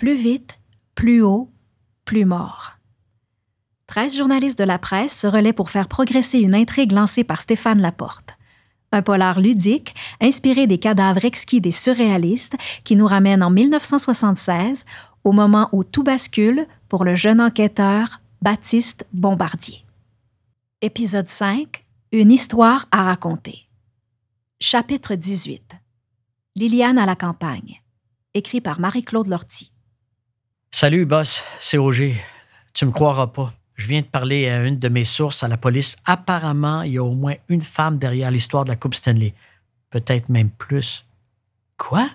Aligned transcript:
Plus 0.00 0.14
vite, 0.14 0.58
plus 0.94 1.20
haut, 1.20 1.50
plus 2.06 2.24
mort. 2.24 2.72
Treize 3.86 4.16
journalistes 4.16 4.58
de 4.58 4.64
la 4.64 4.78
presse 4.78 5.14
se 5.14 5.26
relaient 5.26 5.52
pour 5.52 5.68
faire 5.68 5.88
progresser 5.88 6.38
une 6.38 6.54
intrigue 6.54 6.92
lancée 6.92 7.22
par 7.22 7.42
Stéphane 7.42 7.82
Laporte. 7.82 8.38
Un 8.92 9.02
polar 9.02 9.40
ludique, 9.40 9.94
inspiré 10.22 10.66
des 10.66 10.78
cadavres 10.78 11.26
exquis 11.26 11.60
des 11.60 11.70
surréalistes, 11.70 12.56
qui 12.82 12.96
nous 12.96 13.06
ramène 13.06 13.42
en 13.42 13.50
1976, 13.50 14.86
au 15.24 15.32
moment 15.32 15.68
où 15.72 15.84
tout 15.84 16.02
bascule 16.02 16.66
pour 16.88 17.04
le 17.04 17.14
jeune 17.14 17.42
enquêteur 17.42 18.22
Baptiste 18.40 19.06
Bombardier. 19.12 19.84
Épisode 20.80 21.28
5 21.28 21.84
Une 22.12 22.32
histoire 22.32 22.86
à 22.90 23.02
raconter. 23.02 23.68
Chapitre 24.62 25.14
18 25.14 25.74
Liliane 26.56 26.96
à 26.96 27.04
la 27.04 27.16
campagne. 27.16 27.82
Écrit 28.32 28.62
par 28.62 28.80
Marie-Claude 28.80 29.26
Lortie. 29.26 29.72
Salut, 30.72 31.04
boss, 31.04 31.42
c'est 31.58 31.78
Auger. 31.78 32.16
Tu 32.74 32.86
me 32.86 32.92
croiras 32.92 33.26
pas. 33.26 33.52
Je 33.74 33.88
viens 33.88 34.02
de 34.02 34.06
parler 34.06 34.48
à 34.48 34.64
une 34.64 34.78
de 34.78 34.88
mes 34.88 35.04
sources 35.04 35.42
à 35.42 35.48
la 35.48 35.56
police. 35.56 35.96
Apparemment, 36.04 36.82
il 36.82 36.92
y 36.92 36.98
a 36.98 37.02
au 37.02 37.14
moins 37.14 37.34
une 37.48 37.60
femme 37.60 37.98
derrière 37.98 38.30
l'histoire 38.30 38.64
de 38.64 38.70
la 38.70 38.76
Coupe 38.76 38.94
Stanley. 38.94 39.34
Peut-être 39.90 40.28
même 40.28 40.48
plus. 40.48 41.04
Quoi? 41.76 42.08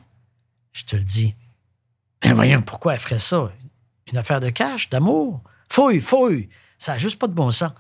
Je 0.72 0.84
te 0.86 0.96
le 0.96 1.04
dis. 1.04 1.36
Mais 2.24 2.32
voyons, 2.32 2.62
pourquoi 2.62 2.94
elle 2.94 3.00
ferait 3.00 3.20
ça? 3.20 3.52
Une 4.12 4.18
affaire 4.18 4.40
de 4.40 4.50
cash, 4.50 4.90
d'amour? 4.90 5.42
Fouille, 5.70 6.00
fouille! 6.00 6.50
Ça 6.78 6.94
n'a 6.94 6.98
juste 6.98 7.20
pas 7.20 7.28
de 7.28 7.34
bon 7.34 7.52
sens. 7.52 7.72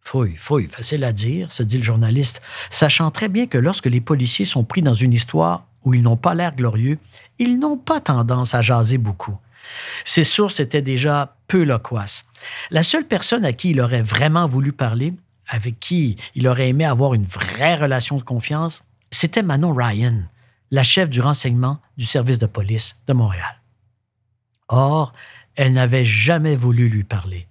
Fouille, 0.00 0.36
fouille, 0.36 0.68
facile 0.68 1.04
à 1.04 1.12
dire, 1.12 1.50
se 1.50 1.62
dit 1.62 1.78
le 1.78 1.84
journaliste, 1.84 2.42
sachant 2.70 3.10
très 3.10 3.28
bien 3.28 3.46
que 3.46 3.58
lorsque 3.58 3.86
les 3.86 4.00
policiers 4.00 4.44
sont 4.44 4.64
pris 4.64 4.82
dans 4.82 4.94
une 4.94 5.12
histoire 5.12 5.66
où 5.84 5.94
ils 5.94 6.02
n'ont 6.02 6.16
pas 6.16 6.34
l'air 6.34 6.54
glorieux, 6.54 6.98
ils 7.38 7.58
n'ont 7.58 7.76
pas 7.76 8.00
tendance 8.00 8.54
à 8.54 8.62
jaser 8.62 8.98
beaucoup. 8.98 9.36
Ses 10.04 10.24
sources 10.24 10.60
étaient 10.60 10.82
déjà 10.82 11.36
peu 11.48 11.64
loquaces. 11.64 12.24
La 12.70 12.82
seule 12.82 13.06
personne 13.06 13.44
à 13.44 13.52
qui 13.52 13.70
il 13.70 13.80
aurait 13.80 14.02
vraiment 14.02 14.46
voulu 14.46 14.72
parler, 14.72 15.14
avec 15.48 15.78
qui 15.80 16.16
il 16.34 16.48
aurait 16.48 16.68
aimé 16.68 16.84
avoir 16.84 17.14
une 17.14 17.26
vraie 17.26 17.76
relation 17.76 18.16
de 18.16 18.22
confiance, 18.22 18.82
c'était 19.10 19.42
Manon 19.42 19.74
Ryan, 19.74 20.22
la 20.70 20.82
chef 20.82 21.10
du 21.10 21.20
renseignement 21.20 21.80
du 21.96 22.04
service 22.04 22.38
de 22.38 22.46
police 22.46 22.96
de 23.06 23.12
Montréal. 23.12 23.60
Or, 24.68 25.12
elle 25.54 25.74
n'avait 25.74 26.04
jamais 26.04 26.56
voulu 26.56 26.88
lui 26.88 27.04
parler. 27.04 27.46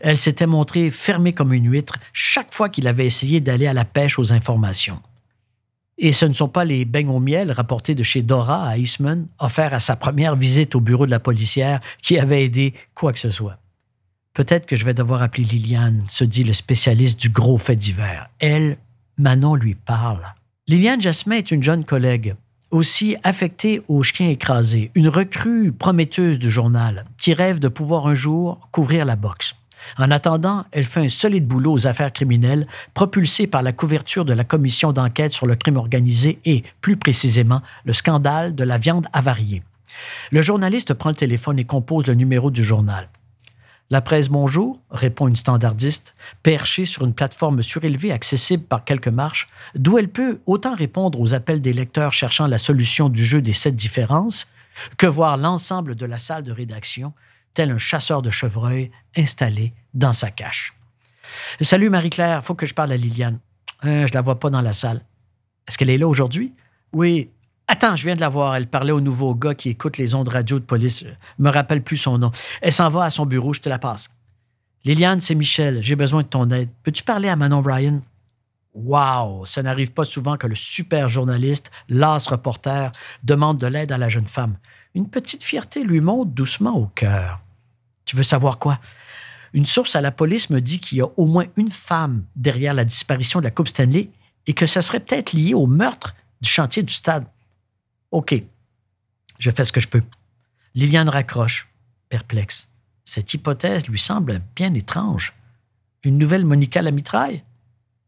Elle 0.00 0.18
s'était 0.18 0.46
montrée 0.46 0.90
fermée 0.90 1.32
comme 1.32 1.52
une 1.52 1.70
huître 1.70 1.96
chaque 2.12 2.52
fois 2.52 2.68
qu'il 2.68 2.86
avait 2.86 3.06
essayé 3.06 3.40
d'aller 3.40 3.66
à 3.66 3.72
la 3.72 3.84
pêche 3.84 4.18
aux 4.18 4.32
informations. 4.32 5.02
Et 6.04 6.12
ce 6.12 6.26
ne 6.26 6.34
sont 6.34 6.48
pas 6.48 6.64
les 6.64 6.84
beignes 6.84 7.08
au 7.08 7.20
miel 7.20 7.52
rapportés 7.52 7.94
de 7.94 8.02
chez 8.02 8.22
Dora 8.22 8.66
à 8.66 8.76
Eastman, 8.76 9.28
offerts 9.38 9.72
à 9.72 9.78
sa 9.78 9.94
première 9.94 10.34
visite 10.34 10.74
au 10.74 10.80
bureau 10.80 11.06
de 11.06 11.12
la 11.12 11.20
policière, 11.20 11.80
qui 12.02 12.18
avaient 12.18 12.44
aidé 12.44 12.74
quoi 12.92 13.12
que 13.12 13.20
ce 13.20 13.30
soit. 13.30 13.58
Peut-être 14.34 14.66
que 14.66 14.74
je 14.74 14.84
vais 14.84 14.94
devoir 14.94 15.22
appeler 15.22 15.44
Liliane, 15.44 16.02
se 16.08 16.24
dit 16.24 16.42
le 16.42 16.54
spécialiste 16.54 17.20
du 17.20 17.28
gros 17.28 17.56
fait 17.56 17.76
divers. 17.76 18.28
Elle, 18.40 18.78
Manon 19.16 19.54
lui 19.54 19.76
parle. 19.76 20.24
Liliane 20.66 21.00
Jasmin 21.00 21.36
est 21.36 21.52
une 21.52 21.62
jeune 21.62 21.84
collègue, 21.84 22.34
aussi 22.72 23.16
affectée 23.22 23.82
au 23.86 24.02
chien 24.02 24.28
écrasé, 24.28 24.90
une 24.96 25.08
recrue 25.08 25.70
prometteuse 25.70 26.40
du 26.40 26.50
journal, 26.50 27.04
qui 27.16 27.32
rêve 27.32 27.60
de 27.60 27.68
pouvoir 27.68 28.08
un 28.08 28.14
jour 28.14 28.68
couvrir 28.72 29.04
la 29.04 29.14
boxe. 29.14 29.54
En 29.98 30.10
attendant, 30.10 30.64
elle 30.72 30.86
fait 30.86 31.04
un 31.04 31.08
solide 31.08 31.46
boulot 31.46 31.72
aux 31.72 31.86
affaires 31.86 32.12
criminelles, 32.12 32.66
propulsée 32.94 33.46
par 33.46 33.62
la 33.62 33.72
couverture 33.72 34.24
de 34.24 34.32
la 34.32 34.44
commission 34.44 34.92
d'enquête 34.92 35.32
sur 35.32 35.46
le 35.46 35.56
crime 35.56 35.76
organisé 35.76 36.38
et, 36.44 36.62
plus 36.80 36.96
précisément, 36.96 37.62
le 37.84 37.92
scandale 37.92 38.54
de 38.54 38.64
la 38.64 38.78
viande 38.78 39.06
avariée. 39.12 39.62
Le 40.30 40.42
journaliste 40.42 40.94
prend 40.94 41.10
le 41.10 41.16
téléphone 41.16 41.58
et 41.58 41.64
compose 41.64 42.06
le 42.06 42.14
numéro 42.14 42.50
du 42.50 42.64
journal. 42.64 43.08
La 43.90 44.00
presse 44.00 44.30
Bonjour, 44.30 44.80
répond 44.90 45.28
une 45.28 45.36
standardiste, 45.36 46.14
perchée 46.42 46.86
sur 46.86 47.04
une 47.04 47.12
plateforme 47.12 47.62
surélevée 47.62 48.10
accessible 48.10 48.62
par 48.62 48.84
quelques 48.84 49.08
marches, 49.08 49.48
d'où 49.74 49.98
elle 49.98 50.08
peut 50.08 50.40
autant 50.46 50.74
répondre 50.74 51.20
aux 51.20 51.34
appels 51.34 51.60
des 51.60 51.74
lecteurs 51.74 52.14
cherchant 52.14 52.46
la 52.46 52.56
solution 52.56 53.10
du 53.10 53.26
jeu 53.26 53.42
des 53.42 53.52
sept 53.52 53.76
différences 53.76 54.48
que 54.96 55.06
voir 55.06 55.36
l'ensemble 55.36 55.94
de 55.94 56.06
la 56.06 56.16
salle 56.16 56.42
de 56.42 56.52
rédaction 56.52 57.12
tel 57.54 57.70
un 57.70 57.78
chasseur 57.78 58.22
de 58.22 58.30
chevreuils 58.30 58.90
installé 59.16 59.72
dans 59.94 60.12
sa 60.12 60.30
cache. 60.30 60.74
Salut 61.60 61.90
Marie-Claire, 61.90 62.44
faut 62.44 62.54
que 62.54 62.66
je 62.66 62.74
parle 62.74 62.92
à 62.92 62.96
Liliane. 62.96 63.38
Euh, 63.84 64.06
je 64.06 64.14
la 64.14 64.20
vois 64.20 64.38
pas 64.38 64.50
dans 64.50 64.60
la 64.60 64.72
salle. 64.72 65.02
Est-ce 65.66 65.78
qu'elle 65.78 65.90
est 65.90 65.98
là 65.98 66.08
aujourd'hui? 66.08 66.52
Oui. 66.92 67.30
Attends, 67.68 67.96
je 67.96 68.04
viens 68.04 68.16
de 68.16 68.20
la 68.20 68.28
voir. 68.28 68.54
Elle 68.54 68.66
parlait 68.66 68.92
au 68.92 69.00
nouveau 69.00 69.34
gars 69.34 69.54
qui 69.54 69.70
écoute 69.70 69.96
les 69.96 70.14
ondes 70.14 70.28
radio 70.28 70.58
de 70.58 70.64
police. 70.64 71.04
Je 71.04 71.42
me 71.42 71.50
rappelle 71.50 71.82
plus 71.82 71.96
son 71.96 72.18
nom. 72.18 72.30
Elle 72.60 72.72
s'en 72.72 72.90
va 72.90 73.04
à 73.04 73.10
son 73.10 73.26
bureau, 73.26 73.52
je 73.52 73.60
te 73.60 73.68
la 73.68 73.78
passe. 73.78 74.08
Liliane, 74.84 75.20
c'est 75.20 75.34
Michel. 75.34 75.82
J'ai 75.82 75.96
besoin 75.96 76.22
de 76.22 76.28
ton 76.28 76.50
aide. 76.50 76.68
Peux-tu 76.82 77.04
parler 77.04 77.28
à 77.28 77.36
Manon 77.36 77.60
Ryan? 77.60 78.00
Wow! 78.74 79.44
Ça 79.44 79.62
n'arrive 79.62 79.92
pas 79.92 80.04
souvent 80.04 80.36
que 80.36 80.46
le 80.46 80.54
super 80.54 81.08
journaliste, 81.08 81.70
l'as 81.88 82.26
reporter, 82.26 82.92
demande 83.22 83.58
de 83.58 83.66
l'aide 83.66 83.92
à 83.92 83.98
la 83.98 84.08
jeune 84.08 84.26
femme. 84.26 84.56
Une 84.94 85.08
petite 85.08 85.42
fierté 85.42 85.84
lui 85.84 86.00
monte 86.00 86.32
doucement 86.32 86.76
au 86.76 86.86
cœur. 86.86 87.40
Tu 88.04 88.16
veux 88.16 88.22
savoir 88.22 88.58
quoi? 88.58 88.78
Une 89.52 89.66
source 89.66 89.96
à 89.96 90.00
la 90.00 90.10
police 90.10 90.48
me 90.50 90.60
dit 90.60 90.80
qu'il 90.80 90.98
y 90.98 91.02
a 91.02 91.08
au 91.16 91.26
moins 91.26 91.46
une 91.56 91.70
femme 91.70 92.24
derrière 92.36 92.74
la 92.74 92.84
disparition 92.84 93.40
de 93.40 93.44
la 93.44 93.50
Coupe 93.50 93.68
Stanley 93.68 94.10
et 94.46 94.54
que 94.54 94.66
ça 94.66 94.82
serait 94.82 95.00
peut-être 95.00 95.32
lié 95.34 95.54
au 95.54 95.66
meurtre 95.66 96.14
du 96.40 96.48
chantier 96.48 96.82
du 96.82 96.92
stade. 96.92 97.26
OK. 98.10 98.34
Je 99.38 99.50
fais 99.50 99.64
ce 99.64 99.72
que 99.72 99.80
je 99.80 99.88
peux. 99.88 100.02
Liliane 100.74 101.08
raccroche, 101.08 101.68
perplexe. 102.08 102.68
Cette 103.04 103.34
hypothèse 103.34 103.88
lui 103.88 103.98
semble 103.98 104.40
bien 104.56 104.72
étrange. 104.74 105.34
Une 106.02 106.18
nouvelle 106.18 106.44
Monica 106.44 106.80
la 106.80 106.90
mitraille? 106.90 107.44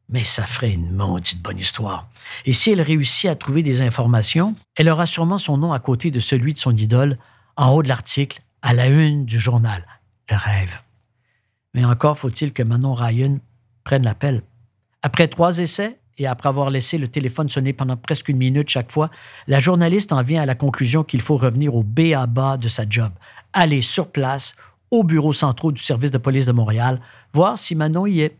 Mais 0.09 0.25
ça 0.25 0.47
ferait 0.47 0.73
une 0.73 0.91
maudite 0.93 1.43
bonne 1.43 1.59
histoire. 1.59 2.09
Et 2.45 2.53
si 2.53 2.71
elle 2.71 2.83
réussit 2.83 3.31
à 3.31 3.35
trouver 3.35 3.63
des 3.63 3.83
informations, 3.83 4.55
elle 4.77 4.89
aura 4.89 5.07
sûrement 5.07 5.39
son 5.39 5.57
nom 5.57 5.73
à 5.73 5.79
côté 5.79 6.11
de 6.11 6.21
celui 6.21 6.53
de 6.53 6.59
son 6.59 6.77
idole, 6.77 7.19
en 7.57 7.71
haut 7.71 7.83
de 7.83 7.89
l'article, 7.89 8.41
à 8.63 8.75
la 8.75 8.87
une 8.87 9.25
du 9.25 9.39
journal. 9.39 9.87
Le 10.31 10.37
rêve. 10.37 10.81
Mais 11.75 11.85
encore 11.85 12.19
faut-il 12.19 12.53
que 12.53 12.63
Manon 12.63 12.93
Ryan 12.93 13.39
prenne 13.83 14.05
l'appel. 14.05 14.43
Après 15.03 15.29
trois 15.29 15.59
essais, 15.59 15.99
et 16.19 16.27
après 16.27 16.49
avoir 16.49 16.71
laissé 16.71 16.99
le 16.99 17.09
téléphone 17.09 17.49
sonner 17.49 17.73
pendant 17.73 17.97
presque 17.97 18.29
une 18.29 18.37
minute 18.37 18.69
chaque 18.69 18.93
fois, 18.93 19.11
la 19.47 19.59
journaliste 19.59 20.13
en 20.13 20.23
vient 20.23 20.43
à 20.43 20.47
la 20.47 20.55
conclusion 20.55 21.03
qu'il 21.03 21.21
faut 21.21 21.37
revenir 21.37 21.75
au 21.75 21.83
B 21.83 22.15
de 22.59 22.69
sa 22.69 22.85
job, 22.89 23.13
aller 23.53 23.81
sur 23.81 24.11
place, 24.11 24.55
au 24.91 25.03
bureau 25.03 25.33
central 25.33 25.73
du 25.73 25.83
service 25.83 26.13
de 26.13 26.19
police 26.19 26.47
de 26.47 26.53
Montréal, 26.53 27.01
voir 27.33 27.59
si 27.59 27.75
Manon 27.75 28.07
y 28.07 28.21
est. 28.21 28.37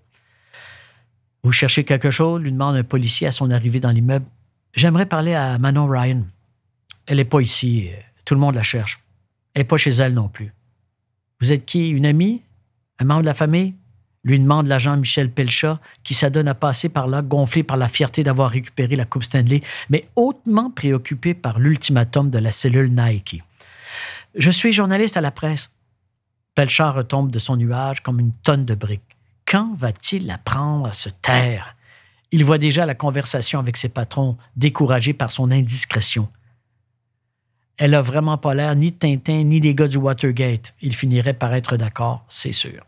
Vous 1.45 1.53
cherchez 1.53 1.85
quelque 1.85 2.11
chose? 2.11 2.41
lui 2.41 2.51
demande 2.51 2.75
un 2.75 2.83
policier 2.83 3.27
à 3.27 3.31
son 3.31 3.51
arrivée 3.51 3.79
dans 3.79 3.91
l'immeuble. 3.91 4.25
J'aimerais 4.73 5.07
parler 5.07 5.35
à 5.35 5.59
Manon 5.59 5.87
Ryan. 5.87 6.23
Elle 7.07 7.19
n'est 7.19 7.27
pas 7.27 7.41
ici. 7.41 7.91
Tout 8.25 8.35
le 8.35 8.41
monde 8.41 8.55
la 8.55 8.63
cherche. 8.63 8.99
Elle 9.53 9.61
n'est 9.61 9.69
pas 9.69 9.77
chez 9.77 9.91
elle 9.91 10.15
non 10.15 10.29
plus. 10.29 10.53
Vous 11.41 11.53
êtes 11.53 11.67
qui? 11.67 11.91
Une 11.91 12.07
amie? 12.07 12.41
Un 12.99 13.05
membre 13.05 13.21
de 13.21 13.27
la 13.27 13.35
famille? 13.35 13.75
lui 14.25 14.41
demande 14.41 14.69
l'agent 14.69 14.97
Michel 14.97 15.31
Pelchat, 15.31 15.81
qui 16.03 16.15
s'adonne 16.15 16.49
à 16.49 16.55
passer 16.55 16.89
par 16.89 17.09
là, 17.09 17.21
gonflé 17.21 17.63
par 17.63 17.77
la 17.77 17.89
fierté 17.89 18.25
d'avoir 18.25 18.51
récupéré 18.51 18.97
la 18.97 19.05
Coupe 19.05 19.25
Stanley, 19.25 19.61
mais 19.91 20.09
hautement 20.17 20.71
préoccupé 20.71 21.35
par 21.35 21.59
l'ultimatum 21.59 22.31
de 22.31 22.39
la 22.39 22.51
cellule 22.51 22.91
Nike. 22.91 23.43
Je 24.35 24.51
suis 24.51 24.73
journaliste 24.73 25.19
à 25.19 25.21
la 25.21 25.31
presse. 25.31 25.71
Pelchat 26.55 26.91
retombe 26.91 27.31
de 27.31 27.39
son 27.39 27.57
nuage 27.57 28.03
comme 28.03 28.19
une 28.19 28.33
tonne 28.33 28.65
de 28.65 28.75
briques. 28.75 29.14
Quand 29.55 29.73
va-t-il 29.77 30.29
apprendre 30.33 30.89
à 30.89 30.93
se 30.93 31.09
taire? 31.09 31.77
Il 32.33 32.45
voit 32.45 32.59
déjà 32.59 32.87
la 32.87 32.97
conversation 32.97 33.61
avec 33.61 33.77
ses 33.77 33.89
patrons, 33.89 34.37
découragé 34.57 35.13
par 35.13 35.31
son 35.31 35.53
indiscrétion. 35.53 36.29
Elle 37.77 37.95
a 37.95 38.03
vraiment 38.03 38.37
pas 38.37 38.53
l'air 38.53 38.75
ni 38.75 38.91
Tintin 38.91 39.45
ni 39.45 39.61
des 39.61 39.77
gars 39.77 39.87
du 39.87 39.97
Watergate. 39.97 40.75
Il 40.83 40.93
finirait 40.93 41.35
par 41.35 41.55
être 41.55 41.77
d'accord, 41.77 42.25
c'est 42.29 42.51
sûr. 42.51 42.85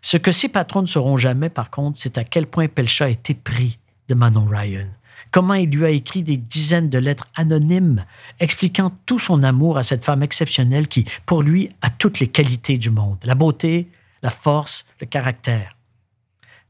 Ce 0.00 0.16
que 0.16 0.30
ses 0.30 0.48
patrons 0.48 0.82
ne 0.82 0.86
sauront 0.86 1.16
jamais, 1.16 1.48
par 1.48 1.70
contre, 1.70 1.98
c'est 1.98 2.18
à 2.18 2.22
quel 2.22 2.46
point 2.46 2.68
Pelcha 2.68 3.06
a 3.06 3.08
été 3.08 3.34
pris 3.34 3.80
de 4.06 4.14
Manon 4.14 4.46
Ryan. 4.48 4.86
Comment 5.32 5.54
il 5.54 5.70
lui 5.70 5.84
a 5.84 5.90
écrit 5.90 6.22
des 6.22 6.36
dizaines 6.36 6.88
de 6.88 6.98
lettres 6.98 7.26
anonymes 7.34 8.04
expliquant 8.38 8.92
tout 9.06 9.18
son 9.18 9.42
amour 9.42 9.76
à 9.76 9.82
cette 9.82 10.04
femme 10.04 10.22
exceptionnelle 10.22 10.86
qui, 10.86 11.04
pour 11.26 11.42
lui, 11.42 11.70
a 11.82 11.90
toutes 11.90 12.20
les 12.20 12.28
qualités 12.28 12.78
du 12.78 12.90
monde. 12.90 13.18
La 13.24 13.34
beauté, 13.34 13.88
la 14.24 14.30
force, 14.30 14.86
le 15.00 15.06
caractère. 15.06 15.76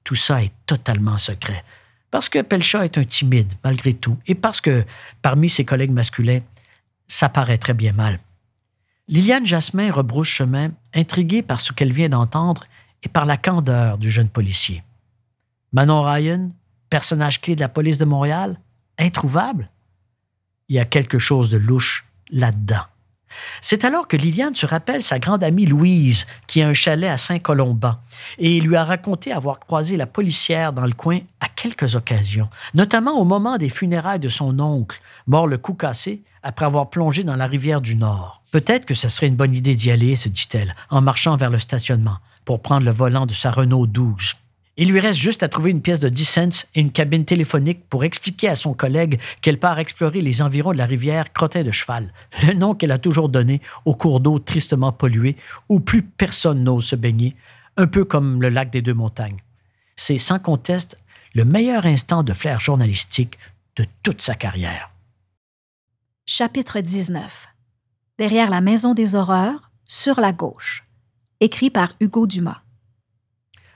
Tout 0.02 0.16
ça 0.16 0.42
est 0.42 0.52
totalement 0.66 1.16
secret. 1.16 1.64
Parce 2.10 2.28
que 2.28 2.42
Pelcha 2.42 2.84
est 2.84 2.98
un 2.98 3.04
timide, 3.04 3.54
malgré 3.62 3.94
tout, 3.94 4.18
et 4.26 4.34
parce 4.34 4.60
que, 4.60 4.84
parmi 5.22 5.48
ses 5.48 5.64
collègues 5.64 5.92
masculins, 5.92 6.40
ça 7.06 7.28
paraît 7.28 7.58
très 7.58 7.72
bien 7.72 7.92
mal. 7.92 8.18
Liliane 9.06 9.46
Jasmin 9.46 9.92
rebrousse 9.92 10.28
chemin, 10.28 10.72
intriguée 10.94 11.42
par 11.42 11.60
ce 11.60 11.72
qu'elle 11.72 11.92
vient 11.92 12.08
d'entendre 12.08 12.64
et 13.04 13.08
par 13.08 13.24
la 13.24 13.36
candeur 13.36 13.98
du 13.98 14.10
jeune 14.10 14.28
policier. 14.28 14.82
Manon 15.72 16.02
Ryan, 16.02 16.50
personnage 16.90 17.40
clé 17.40 17.54
de 17.54 17.60
la 17.60 17.68
police 17.68 17.98
de 17.98 18.04
Montréal, 18.04 18.58
introuvable? 18.98 19.70
Il 20.68 20.74
y 20.74 20.80
a 20.80 20.84
quelque 20.84 21.20
chose 21.20 21.50
de 21.50 21.58
louche 21.58 22.04
là-dedans. 22.30 22.86
C'est 23.60 23.84
alors 23.84 24.08
que 24.08 24.16
Liliane 24.16 24.54
se 24.54 24.66
rappelle 24.66 25.02
sa 25.02 25.18
grande 25.18 25.44
amie 25.44 25.66
Louise, 25.66 26.26
qui 26.46 26.62
a 26.62 26.68
un 26.68 26.74
chalet 26.74 27.10
à 27.10 27.16
Saint-Colomban, 27.16 27.96
et 28.38 28.60
lui 28.60 28.76
a 28.76 28.84
raconté 28.84 29.32
avoir 29.32 29.58
croisé 29.60 29.96
la 29.96 30.06
policière 30.06 30.72
dans 30.72 30.86
le 30.86 30.92
coin 30.92 31.20
à 31.40 31.48
quelques 31.48 31.94
occasions, 31.94 32.48
notamment 32.74 33.18
au 33.18 33.24
moment 33.24 33.58
des 33.58 33.68
funérailles 33.68 34.18
de 34.18 34.28
son 34.28 34.58
oncle, 34.60 35.00
mort 35.26 35.46
le 35.46 35.58
cou 35.58 35.74
cassé 35.74 36.22
après 36.42 36.66
avoir 36.66 36.90
plongé 36.90 37.24
dans 37.24 37.36
la 37.36 37.46
rivière 37.46 37.80
du 37.80 37.96
Nord. 37.96 38.42
Peut-être 38.50 38.86
que 38.86 38.94
ce 38.94 39.08
serait 39.08 39.26
une 39.26 39.36
bonne 39.36 39.54
idée 39.54 39.74
d'y 39.74 39.90
aller, 39.90 40.14
se 40.14 40.28
dit-elle, 40.28 40.76
en 40.90 41.00
marchant 41.00 41.36
vers 41.36 41.50
le 41.50 41.58
stationnement, 41.58 42.18
pour 42.44 42.60
prendre 42.60 42.84
le 42.84 42.92
volant 42.92 43.26
de 43.26 43.32
sa 43.32 43.50
Renault 43.50 43.86
12. 43.86 44.34
Il 44.76 44.90
lui 44.90 44.98
reste 44.98 45.20
juste 45.20 45.44
à 45.44 45.48
trouver 45.48 45.70
une 45.70 45.82
pièce 45.82 46.00
de 46.00 46.08
10 46.08 46.24
cents 46.24 46.66
et 46.74 46.80
une 46.80 46.90
cabine 46.90 47.24
téléphonique 47.24 47.88
pour 47.88 48.02
expliquer 48.02 48.48
à 48.48 48.56
son 48.56 48.74
collègue 48.74 49.20
qu'elle 49.40 49.60
part 49.60 49.78
explorer 49.78 50.20
les 50.20 50.42
environs 50.42 50.72
de 50.72 50.78
la 50.78 50.86
rivière 50.86 51.32
Crottin 51.32 51.62
de 51.62 51.70
Cheval, 51.70 52.12
le 52.42 52.54
nom 52.54 52.74
qu'elle 52.74 52.90
a 52.90 52.98
toujours 52.98 53.28
donné 53.28 53.60
au 53.84 53.94
cours 53.94 54.18
d'eau 54.18 54.40
tristement 54.40 54.90
pollué 54.90 55.36
où 55.68 55.78
plus 55.78 56.02
personne 56.02 56.64
n'ose 56.64 56.86
se 56.86 56.96
baigner, 56.96 57.36
un 57.76 57.86
peu 57.86 58.04
comme 58.04 58.42
le 58.42 58.48
lac 58.48 58.70
des 58.70 58.82
Deux 58.82 58.94
Montagnes. 58.94 59.38
C'est 59.94 60.18
sans 60.18 60.40
conteste 60.40 60.98
le 61.34 61.44
meilleur 61.44 61.86
instant 61.86 62.24
de 62.24 62.32
flair 62.32 62.58
journalistique 62.58 63.38
de 63.76 63.86
toute 64.02 64.22
sa 64.22 64.34
carrière. 64.34 64.90
Chapitre 66.26 66.80
19 66.80 67.48
Derrière 68.18 68.50
la 68.50 68.60
Maison 68.60 68.94
des 68.94 69.14
Horreurs, 69.14 69.70
sur 69.84 70.20
la 70.20 70.32
gauche. 70.32 70.84
Écrit 71.40 71.70
par 71.70 71.92
Hugo 72.00 72.26
Dumas. 72.26 72.63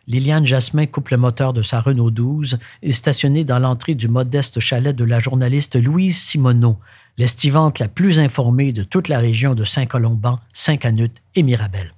Liliane 0.09 0.47
Jasmin 0.47 0.87
coupe 0.87 1.11
le 1.11 1.19
moteur 1.19 1.53
de 1.53 1.61
sa 1.61 1.83
Renault 1.83 2.11
12 2.11 2.59
et 2.83 2.93
stationnée 2.93 3.45
dans 3.45 3.59
l'entrée 3.59 3.95
du 3.95 4.09
modeste 4.09 4.59
chalet 4.59 4.97
de 4.97 5.05
la 5.05 5.21
journaliste 5.21 5.77
Louise 5.77 6.17
Simoneau, 6.17 6.79
l'estivante 7.19 7.79
la 7.79 7.89
plus 7.89 8.19
informée 8.19 8.73
de 8.73 8.83
toute 8.83 9.09
la 9.09 9.19
région 9.19 9.55
de 9.55 9.65
Saint-Colomban, 9.65 10.39
Saint-Canute 10.55 11.21
et 11.35 11.43
Mirabel. 11.43 11.93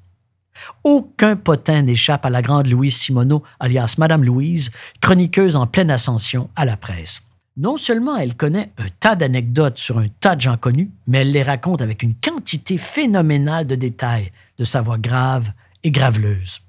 Aucun 0.83 1.37
potin 1.37 1.83
n'échappe 1.83 2.27
à 2.27 2.31
la 2.31 2.43
grande 2.43 2.67
Louise 2.67 2.97
Simoneau, 2.97 3.45
alias 3.61 3.95
Madame 3.97 4.25
Louise, 4.25 4.73
chroniqueuse 5.01 5.55
en 5.55 5.69
pleine 5.69 5.93
ascension 5.93 6.51
à 6.57 6.65
la 6.65 6.77
presse. 6.77 7.23
Non 7.57 7.77
seulement 7.77 8.17
elle 8.17 8.35
connaît 8.35 8.73
un 8.79 8.89
tas 8.99 9.15
d'anecdotes 9.15 9.79
sur 9.79 9.99
un 9.99 10.09
tas 10.19 10.35
de 10.35 10.41
gens 10.41 10.57
connus, 10.57 10.91
mais 11.07 11.19
elle 11.19 11.31
les 11.31 11.45
raconte 11.45 11.81
avec 11.81 12.03
une 12.03 12.17
quantité 12.17 12.77
phénoménale 12.77 13.69
de 13.69 13.77
détails, 13.77 14.33
de 14.59 14.65
sa 14.65 14.81
voix 14.81 14.99
grave 14.99 15.53
et 15.85 15.93
graveleuse. 15.93 16.61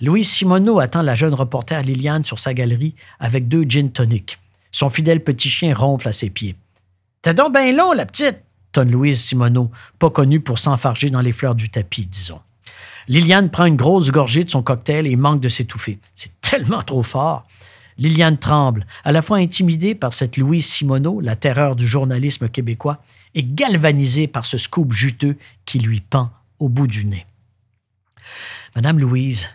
Louise 0.00 0.28
Simoneau 0.28 0.78
attend 0.78 1.02
la 1.02 1.14
jeune 1.14 1.34
reporter 1.34 1.82
Liliane 1.82 2.24
sur 2.24 2.38
sa 2.38 2.54
galerie 2.54 2.94
avec 3.18 3.48
deux 3.48 3.64
gin 3.64 3.90
tonic. 3.90 4.38
Son 4.70 4.90
fidèle 4.90 5.22
petit 5.22 5.50
chien 5.50 5.74
ronfle 5.74 6.08
à 6.08 6.12
ses 6.12 6.30
pieds. 6.30 6.56
T'es 7.22 7.34
donc 7.34 7.52
bien 7.52 7.72
long, 7.72 7.92
la 7.92 8.06
petite, 8.06 8.38
tonne 8.72 8.90
Louise 8.90 9.20
Simoneau, 9.20 9.70
pas 9.98 10.10
connue 10.10 10.40
pour 10.40 10.58
s'enfarger 10.58 11.10
dans 11.10 11.22
les 11.22 11.32
fleurs 11.32 11.54
du 11.54 11.70
tapis, 11.70 12.06
disons. 12.06 12.40
Liliane 13.08 13.50
prend 13.50 13.66
une 13.66 13.76
grosse 13.76 14.10
gorgée 14.10 14.44
de 14.44 14.50
son 14.50 14.62
cocktail 14.62 15.06
et 15.06 15.16
manque 15.16 15.40
de 15.40 15.48
s'étouffer. 15.48 15.98
C'est 16.14 16.40
tellement 16.40 16.82
trop 16.82 17.02
fort. 17.02 17.46
Liliane 17.98 18.36
tremble, 18.36 18.86
à 19.04 19.12
la 19.12 19.22
fois 19.22 19.38
intimidée 19.38 19.94
par 19.94 20.12
cette 20.12 20.36
Louise 20.36 20.66
Simoneau, 20.66 21.20
la 21.20 21.36
terreur 21.36 21.76
du 21.76 21.86
journalisme 21.86 22.48
québécois, 22.48 23.02
et 23.34 23.42
galvanisée 23.42 24.26
par 24.26 24.44
ce 24.44 24.58
scoop 24.58 24.92
juteux 24.92 25.36
qui 25.64 25.78
lui 25.78 26.00
pend 26.00 26.30
au 26.58 26.68
bout 26.68 26.86
du 26.86 27.04
nez. 27.06 27.26
Madame 28.74 28.98
Louise, 28.98 29.48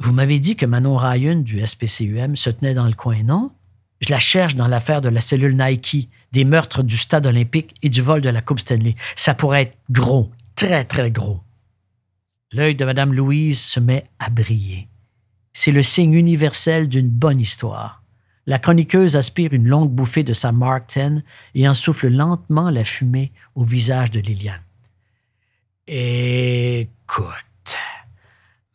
vous 0.00 0.12
m'avez 0.12 0.38
dit 0.38 0.56
que 0.56 0.66
Manon 0.66 0.96
Ryan 0.96 1.36
du 1.36 1.64
SPCUM 1.64 2.34
se 2.34 2.48
tenait 2.48 2.74
dans 2.74 2.86
le 2.86 2.94
coin, 2.94 3.22
non? 3.22 3.52
Je 4.00 4.10
la 4.10 4.18
cherche 4.18 4.54
dans 4.54 4.66
l'affaire 4.66 5.02
de 5.02 5.10
la 5.10 5.20
cellule 5.20 5.56
Nike, 5.56 6.08
des 6.32 6.46
meurtres 6.46 6.82
du 6.82 6.96
stade 6.96 7.26
olympique 7.26 7.74
et 7.82 7.90
du 7.90 8.00
vol 8.00 8.22
de 8.22 8.30
la 8.30 8.40
Coupe 8.40 8.60
Stanley. 8.60 8.94
Ça 9.14 9.34
pourrait 9.34 9.62
être 9.62 9.76
gros, 9.90 10.30
très, 10.56 10.84
très 10.84 11.10
gros. 11.10 11.42
L'œil 12.50 12.74
de 12.74 12.86
Madame 12.86 13.12
Louise 13.12 13.60
se 13.60 13.78
met 13.78 14.04
à 14.18 14.30
briller. 14.30 14.88
C'est 15.52 15.70
le 15.70 15.82
signe 15.82 16.14
universel 16.14 16.88
d'une 16.88 17.10
bonne 17.10 17.40
histoire. 17.40 18.02
La 18.46 18.58
chroniqueuse 18.58 19.16
aspire 19.16 19.52
une 19.52 19.68
longue 19.68 19.90
bouffée 19.90 20.24
de 20.24 20.32
sa 20.32 20.50
Mark 20.50 20.98
et 21.54 21.68
en 21.68 21.74
souffle 21.74 22.08
lentement 22.08 22.70
la 22.70 22.84
fumée 22.84 23.32
au 23.54 23.64
visage 23.64 24.10
de 24.10 24.20
Liliane. 24.20 24.62
Écoute, 25.86 27.49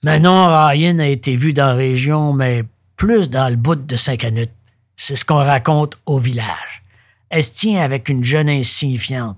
Manon 0.06 0.46
Ryan 0.46 1.00
a 1.00 1.08
été 1.08 1.36
vue 1.36 1.52
dans 1.52 1.70
la 1.70 1.74
région, 1.74 2.32
mais 2.32 2.64
plus 2.96 3.28
dans 3.28 3.50
le 3.50 3.56
bout 3.56 3.74
de 3.74 3.96
Saint-Canute. 3.96 4.52
C'est 4.96 5.16
ce 5.16 5.26
qu'on 5.26 5.44
raconte 5.44 5.98
au 6.06 6.20
village. 6.20 6.84
Elle 7.32 7.42
se 7.42 7.52
tient 7.52 7.82
avec 7.82 8.08
une 8.08 8.24
jeune 8.24 8.48
insignifiante. 8.48 9.36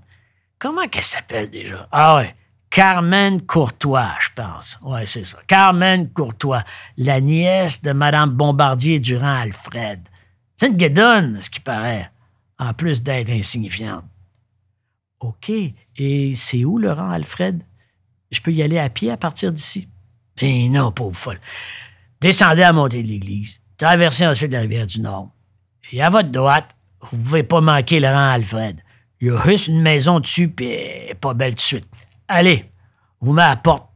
Comment 0.59 0.85
qu'elle 0.89 1.05
s'appelle 1.05 1.49
déjà? 1.49 1.87
Ah 1.93 2.17
ouais, 2.17 2.35
Carmen 2.69 3.41
Courtois, 3.43 4.11
je 4.19 4.27
pense. 4.35 4.77
Ouais, 4.83 5.05
c'est 5.05 5.23
ça. 5.23 5.37
Carmen 5.47 6.09
Courtois, 6.09 6.65
la 6.97 7.21
nièce 7.21 7.81
de 7.81 7.93
Madame 7.93 8.31
Bombardier 8.31 8.99
durant 8.99 9.37
Alfred. 9.37 10.01
C'est 10.57 10.67
une 10.67 10.75
guédonne, 10.75 11.39
ce 11.39 11.49
qui 11.49 11.61
paraît, 11.61 12.11
en 12.59 12.73
plus 12.73 13.01
d'être 13.01 13.29
insignifiante. 13.29 14.03
OK. 15.21 15.49
Et 15.95 16.33
c'est 16.33 16.65
où 16.65 16.75
rang 16.83 17.11
Alfred? 17.11 17.63
Je 18.31 18.41
peux 18.41 18.51
y 18.51 18.61
aller 18.61 18.79
à 18.79 18.89
pied 18.89 19.09
à 19.09 19.15
partir 19.15 19.53
d'ici? 19.53 19.87
Ben 20.39 20.71
non, 20.71 20.91
pauvre 20.91 21.15
folle. 21.15 21.39
Descendez 22.21 22.63
à 22.63 22.73
monter 22.73 23.03
de 23.03 23.07
l'église. 23.07 23.59
Traversez 23.77 24.25
ensuite 24.25 24.51
la 24.51 24.61
rivière 24.61 24.87
du 24.87 25.01
Nord. 25.01 25.29
Et 25.91 26.01
à 26.01 26.09
votre 26.09 26.29
droite, 26.29 26.75
vous 27.11 27.17
ne 27.17 27.23
pouvez 27.23 27.43
pas 27.43 27.61
manquer 27.61 27.99
le 27.99 28.07
rang 28.07 28.29
Alfred. 28.29 28.81
Il 29.21 29.27
y 29.27 29.31
a 29.31 29.43
juste 29.45 29.67
une 29.67 29.81
maison 29.81 30.19
dessus, 30.19 30.49
puis 30.49 30.77
pas 31.19 31.33
belle 31.33 31.55
de 31.55 31.59
suite. 31.59 31.87
Allez, 32.27 32.65
vous 33.21 33.33
mettez 33.33 33.45
à 33.45 33.49
la 33.49 33.55
porte. 33.55 33.89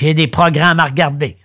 Il 0.00 0.06
y 0.06 0.10
a 0.10 0.14
des 0.14 0.26
programmes 0.26 0.80
à 0.80 0.86
regarder. 0.86 1.36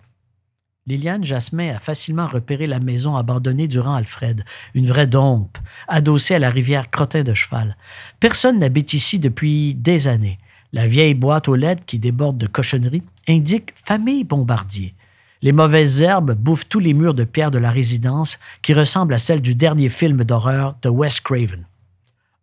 Liliane 0.87 1.23
Jasmin 1.23 1.75
a 1.75 1.79
facilement 1.79 2.25
repéré 2.25 2.65
la 2.65 2.79
maison 2.79 3.15
abandonnée 3.15 3.67
durant 3.67 3.93
Alfred, 3.93 4.43
une 4.73 4.87
vraie 4.87 5.05
dompe, 5.05 5.59
adossée 5.87 6.35
à 6.35 6.39
la 6.39 6.49
rivière 6.49 6.89
Crottin 6.89 7.21
de 7.21 7.35
Cheval. 7.35 7.77
Personne 8.19 8.57
n'habite 8.57 8.93
ici 8.93 9.19
depuis 9.19 9.75
des 9.75 10.07
années. 10.07 10.39
La 10.71 10.85
vieille 10.85 11.15
boîte 11.15 11.47
aux 11.47 11.55
lettres 11.55 11.83
qui 11.85 11.97
déborde 11.97 12.37
de 12.37 12.47
cochonneries 12.47 13.03
indique 13.27 13.73
famille 13.75 14.23
Bombardier. 14.23 14.93
Les 15.41 15.51
mauvaises 15.51 16.01
herbes 16.01 16.33
bouffent 16.33 16.67
tous 16.67 16.79
les 16.79 16.93
murs 16.93 17.13
de 17.13 17.23
pierre 17.23 17.49
de 17.49 17.57
la 17.57 17.71
résidence 17.71 18.37
qui 18.61 18.73
ressemble 18.73 19.13
à 19.13 19.19
celle 19.19 19.41
du 19.41 19.55
dernier 19.55 19.89
film 19.89 20.23
d'horreur 20.23 20.75
de 20.81 20.89
Wes 20.89 21.21
Craven. 21.21 21.65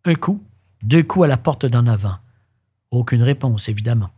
Un 0.03 0.15
coup, 0.15 0.43
deux 0.83 1.03
coups 1.03 1.25
à 1.25 1.27
la 1.27 1.37
porte 1.37 1.65
d'en 1.65 1.87
avant. 1.87 2.17
Aucune 2.91 3.23
réponse, 3.23 3.69
évidemment. 3.69 4.09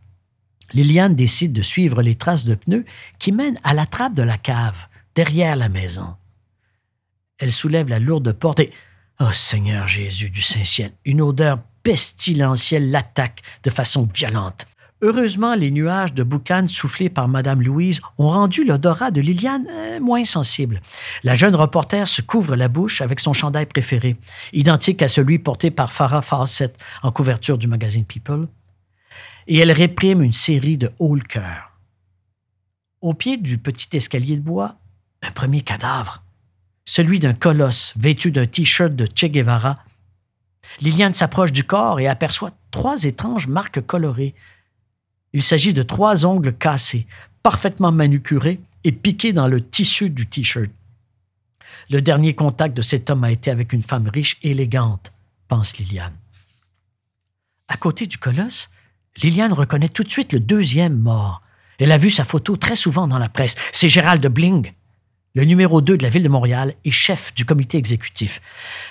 Liliane 0.72 1.14
décide 1.14 1.52
de 1.52 1.62
suivre 1.62 2.02
les 2.02 2.14
traces 2.14 2.44
de 2.44 2.54
pneus 2.54 2.84
qui 3.18 3.32
mènent 3.32 3.58
à 3.64 3.74
la 3.74 3.86
trappe 3.86 4.14
de 4.14 4.22
la 4.22 4.38
cave, 4.38 4.86
derrière 5.14 5.56
la 5.56 5.68
maison. 5.68 6.14
Elle 7.38 7.52
soulève 7.52 7.88
la 7.88 7.98
lourde 7.98 8.32
porte 8.32 8.60
et, 8.60 8.72
oh 9.20 9.32
Seigneur 9.32 9.88
Jésus 9.88 10.30
du 10.30 10.42
Saint-Ciel, 10.42 10.92
une 11.04 11.20
odeur 11.20 11.58
pestilentielle 11.82 12.90
l'attaque 12.90 13.42
de 13.62 13.70
façon 13.70 14.08
violente. 14.12 14.66
Heureusement, 15.02 15.54
les 15.54 15.70
nuages 15.70 16.12
de 16.12 16.22
boucan 16.22 16.68
soufflés 16.68 17.08
par 17.08 17.26
Madame 17.26 17.62
Louise 17.62 18.02
ont 18.18 18.28
rendu 18.28 18.64
l'odorat 18.64 19.10
de 19.10 19.22
Liliane 19.22 19.66
euh, 19.70 19.98
moins 19.98 20.26
sensible. 20.26 20.82
La 21.24 21.34
jeune 21.36 21.54
reporter 21.54 22.06
se 22.06 22.20
couvre 22.20 22.54
la 22.54 22.68
bouche 22.68 23.00
avec 23.00 23.18
son 23.18 23.32
chandail 23.32 23.64
préféré, 23.64 24.16
identique 24.52 25.00
à 25.00 25.08
celui 25.08 25.38
porté 25.38 25.70
par 25.70 25.92
Farah 25.92 26.20
Fawcett 26.20 26.78
en 27.02 27.12
couverture 27.12 27.56
du 27.56 27.66
magazine 27.66 28.04
People, 28.04 28.48
et 29.46 29.56
elle 29.56 29.72
réprime 29.72 30.22
une 30.22 30.34
série 30.34 30.76
de 30.76 30.92
hauts 30.98 31.14
le 31.14 31.22
cœur. 31.22 31.70
Au 33.00 33.14
pied 33.14 33.38
du 33.38 33.56
petit 33.56 33.96
escalier 33.96 34.36
de 34.36 34.42
bois, 34.42 34.76
un 35.22 35.30
premier 35.30 35.62
cadavre, 35.62 36.22
celui 36.84 37.20
d'un 37.20 37.32
colosse 37.32 37.94
vêtu 37.96 38.32
d'un 38.32 38.46
t-shirt 38.46 38.94
de 38.94 39.06
Che 39.06 39.26
Guevara 39.26 39.78
Liliane 40.80 41.14
s'approche 41.14 41.52
du 41.52 41.64
corps 41.64 42.00
et 42.00 42.08
aperçoit 42.08 42.52
trois 42.70 43.04
étranges 43.04 43.46
marques 43.46 43.84
colorées. 43.84 44.34
Il 45.32 45.42
s'agit 45.42 45.74
de 45.74 45.82
trois 45.82 46.24
ongles 46.26 46.52
cassés, 46.52 47.06
parfaitement 47.42 47.92
manucurés 47.92 48.60
et 48.84 48.92
piqués 48.92 49.32
dans 49.32 49.48
le 49.48 49.60
tissu 49.66 50.10
du 50.10 50.26
T-shirt. 50.26 50.70
Le 51.90 52.00
dernier 52.02 52.34
contact 52.34 52.76
de 52.76 52.82
cet 52.82 53.10
homme 53.10 53.24
a 53.24 53.30
été 53.30 53.50
avec 53.50 53.72
une 53.72 53.82
femme 53.82 54.08
riche 54.08 54.38
et 54.42 54.52
élégante, 54.52 55.12
pense 55.48 55.76
Liliane. 55.78 56.16
À 57.68 57.76
côté 57.76 58.06
du 58.06 58.18
colosse, 58.18 58.70
Liliane 59.22 59.52
reconnaît 59.52 59.88
tout 59.88 60.02
de 60.02 60.10
suite 60.10 60.32
le 60.32 60.40
deuxième 60.40 60.98
mort. 60.98 61.42
Elle 61.78 61.92
a 61.92 61.98
vu 61.98 62.10
sa 62.10 62.24
photo 62.24 62.56
très 62.56 62.76
souvent 62.76 63.08
dans 63.08 63.18
la 63.18 63.28
presse. 63.28 63.56
C'est 63.72 63.88
Gérald 63.88 64.26
Bling, 64.26 64.72
le 65.34 65.44
numéro 65.44 65.80
2 65.80 65.96
de 65.96 66.02
la 66.02 66.08
ville 66.08 66.24
de 66.24 66.28
Montréal 66.28 66.74
est 66.84 66.90
chef 66.90 67.32
du 67.34 67.44
comité 67.44 67.78
exécutif. 67.78 68.40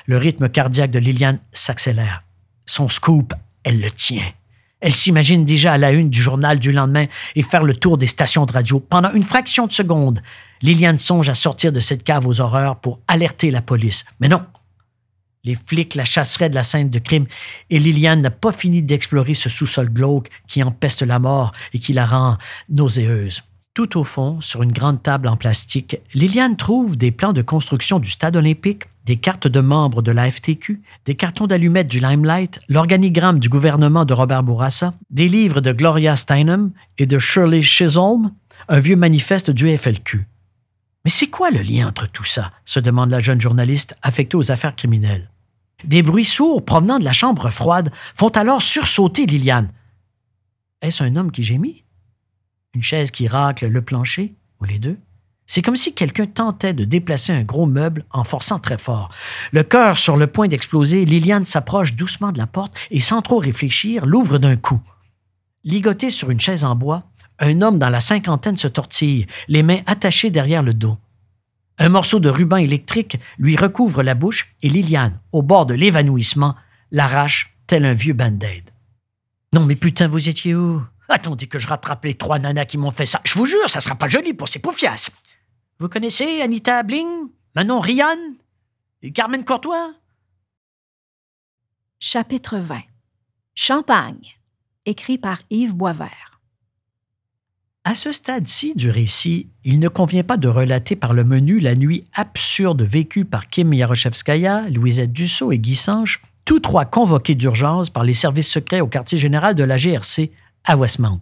Le 0.05 0.17
rythme 0.17 0.47
cardiaque 0.47 0.91
de 0.91 0.99
Liliane 0.99 1.39
s'accélère. 1.51 2.23
Son 2.65 2.87
scoop, 2.87 3.33
elle 3.63 3.81
le 3.81 3.91
tient. 3.91 4.31
Elle 4.79 4.93
s'imagine 4.93 5.43
déjà 5.43 5.73
à 5.73 5.77
la 5.77 5.91
une 5.91 6.09
du 6.09 6.21
journal 6.21 6.57
du 6.57 6.71
lendemain 6.71 7.07
et 7.35 7.43
faire 7.43 7.63
le 7.63 7.73
tour 7.73 7.97
des 7.97 8.07
stations 8.07 8.45
de 8.45 8.53
radio. 8.53 8.79
Pendant 8.79 9.11
une 9.11 9.23
fraction 9.23 9.67
de 9.67 9.73
seconde, 9.73 10.21
Liliane 10.61 10.97
songe 10.97 11.27
à 11.27 11.33
sortir 11.33 11.73
de 11.73 11.81
cette 11.81 12.03
cave 12.03 12.25
aux 12.25 12.39
horreurs 12.39 12.77
pour 12.79 13.01
alerter 13.09 13.51
la 13.51 13.61
police. 13.61 14.05
Mais 14.21 14.29
non. 14.29 14.45
Les 15.43 15.55
flics 15.55 15.95
la 15.95 16.05
chasseraient 16.05 16.49
de 16.49 16.55
la 16.55 16.63
scène 16.63 16.89
de 16.89 16.99
crime 16.99 17.25
et 17.69 17.79
Liliane 17.79 18.21
n'a 18.21 18.31
pas 18.31 18.51
fini 18.51 18.81
d'explorer 18.81 19.33
ce 19.33 19.49
sous-sol 19.49 19.89
glauque 19.89 20.29
qui 20.47 20.63
empeste 20.63 21.01
la 21.01 21.19
mort 21.19 21.51
et 21.73 21.79
qui 21.79 21.91
la 21.91 22.05
rend 22.05 22.37
nauséeuse. 22.69 23.43
Tout 23.79 23.97
au 23.97 24.03
fond, 24.03 24.41
sur 24.41 24.61
une 24.61 24.73
grande 24.73 25.01
table 25.01 25.29
en 25.29 25.37
plastique, 25.37 26.01
Liliane 26.13 26.57
trouve 26.57 26.97
des 26.97 27.11
plans 27.11 27.31
de 27.31 27.41
construction 27.41 27.99
du 27.99 28.09
stade 28.09 28.35
olympique, 28.35 28.87
des 29.05 29.15
cartes 29.15 29.47
de 29.47 29.61
membres 29.61 30.01
de 30.01 30.11
la 30.11 30.29
FTQ, 30.29 30.81
des 31.05 31.15
cartons 31.15 31.47
d'allumettes 31.47 31.87
du 31.87 32.01
Limelight, 32.01 32.59
l'organigramme 32.67 33.39
du 33.39 33.47
gouvernement 33.47 34.03
de 34.03 34.13
Robert 34.13 34.43
Bourassa, 34.43 34.95
des 35.11 35.29
livres 35.29 35.61
de 35.61 35.71
Gloria 35.71 36.17
Steinem 36.17 36.71
et 36.97 37.05
de 37.05 37.19
Shirley 37.19 37.61
Chisholm, 37.61 38.33
un 38.67 38.81
vieux 38.81 38.97
manifeste 38.97 39.49
du 39.49 39.77
FLQ. 39.77 40.27
Mais 41.05 41.11
c'est 41.11 41.27
quoi 41.27 41.49
le 41.49 41.61
lien 41.61 41.87
entre 41.87 42.11
tout 42.11 42.25
ça? 42.25 42.51
se 42.65 42.81
demande 42.81 43.11
la 43.11 43.21
jeune 43.21 43.39
journaliste 43.39 43.95
affectée 44.01 44.35
aux 44.35 44.51
affaires 44.51 44.75
criminelles. 44.75 45.31
Des 45.85 46.03
bruits 46.03 46.25
sourds 46.25 46.65
provenant 46.65 46.99
de 46.99 47.05
la 47.05 47.13
chambre 47.13 47.49
froide 47.49 47.93
font 48.13 48.27
alors 48.27 48.61
sursauter 48.61 49.25
Liliane. 49.25 49.71
Est-ce 50.81 51.01
un 51.01 51.15
homme 51.15 51.31
qui 51.31 51.45
gémit? 51.45 51.85
Une 52.75 52.83
chaise 52.83 53.09
qui 53.09 53.27
racle 53.27 53.67
le 53.67 53.81
plancher 53.81 54.35
Ou 54.61 54.65
les 54.65 54.77
deux 54.77 54.97
C'est 55.47 55.63
comme 55.63 55.75
si 55.75 55.95
quelqu'un 55.95 56.27
tentait 56.27 56.73
de 56.73 56.85
déplacer 56.85 57.33
un 57.33 57.43
gros 57.43 57.65
meuble 57.65 58.05
en 58.11 58.23
forçant 58.23 58.59
très 58.59 58.77
fort. 58.77 59.09
Le 59.51 59.63
cœur 59.63 59.97
sur 59.97 60.17
le 60.17 60.27
point 60.27 60.47
d'exploser, 60.47 61.03
Liliane 61.05 61.45
s'approche 61.45 61.95
doucement 61.95 62.31
de 62.31 62.37
la 62.37 62.45
porte 62.45 62.75
et 62.91 63.01
sans 63.01 63.23
trop 63.23 63.39
réfléchir, 63.39 64.05
l'ouvre 64.05 64.37
d'un 64.37 64.55
coup. 64.55 64.81
Ligotée 65.63 66.11
sur 66.11 66.29
une 66.29 66.39
chaise 66.39 66.63
en 66.63 66.75
bois, 66.75 67.05
un 67.39 67.61
homme 67.61 67.79
dans 67.79 67.89
la 67.89 68.01
cinquantaine 68.01 68.57
se 68.57 68.67
tortille, 68.67 69.25
les 69.47 69.63
mains 69.63 69.81
attachées 69.87 70.29
derrière 70.29 70.61
le 70.61 70.75
dos. 70.75 70.97
Un 71.79 71.89
morceau 71.89 72.19
de 72.19 72.29
ruban 72.29 72.57
électrique 72.57 73.19
lui 73.39 73.55
recouvre 73.55 74.03
la 74.03 74.13
bouche 74.13 74.53
et 74.61 74.69
Liliane, 74.69 75.19
au 75.31 75.41
bord 75.41 75.65
de 75.65 75.73
l'évanouissement, 75.73 76.55
l'arrache 76.91 77.57
tel 77.65 77.85
un 77.85 77.93
vieux 77.93 78.13
band-aid. 78.13 78.69
Non 79.53 79.65
mais 79.65 79.75
putain, 79.75 80.07
vous 80.07 80.29
étiez 80.29 80.53
où? 80.53 80.83
Attendez 81.09 81.47
que 81.47 81.57
je 81.57 81.67
rattrape 81.67 82.05
les 82.05 82.13
trois 82.13 82.37
nanas 82.37 82.65
qui 82.65 82.77
m'ont 82.77 82.91
fait 82.91 83.07
ça. 83.07 83.19
Je 83.25 83.33
vous 83.33 83.47
jure, 83.47 83.69
ça 83.69 83.81
sera 83.81 83.95
pas 83.95 84.07
joli 84.07 84.33
pour 84.33 84.47
ces 84.47 84.59
poufias. 84.59 85.09
Vous 85.79 85.89
connaissez 85.89 86.41
Anita 86.41 86.83
Bling? 86.83 87.29
Manon 87.55 87.79
Ryan? 87.79 88.17
Et 89.01 89.11
Carmen 89.11 89.43
Courtois? 89.43 89.93
Chapitre 91.99 92.59
20 92.59 92.81
Champagne, 93.55 94.37
écrit 94.85 95.17
par 95.17 95.41
Yves 95.49 95.75
Boisvert. 95.75 96.39
À 97.83 97.95
ce 97.95 98.11
stade-ci 98.11 98.75
du 98.75 98.91
récit, 98.91 99.47
il 99.63 99.79
ne 99.79 99.87
convient 99.87 100.23
pas 100.23 100.37
de 100.37 100.47
relater 100.47 100.95
par 100.95 101.13
le 101.13 101.23
menu 101.23 101.59
la 101.59 101.75
nuit 101.75 102.05
absurde 102.13 102.83
vécue 102.83 103.25
par 103.25 103.49
Kim 103.49 103.73
Yaroshevskaya, 103.73 104.69
Louisette 104.69 105.11
Dussault 105.11 105.51
et 105.51 105.57
Guy 105.57 105.75
Sanche, 105.75 106.21
tous 106.45 106.59
trois 106.59 106.85
convoqués 106.85 107.35
d'urgence 107.35 107.89
par 107.89 108.03
les 108.03 108.13
services 108.13 108.51
secrets 108.51 108.81
au 108.81 108.87
quartier 108.87 109.17
général 109.17 109.55
de 109.55 109.63
la 109.63 109.77
GRC 109.77 110.31
à 110.65 110.77
Westmount. 110.77 111.21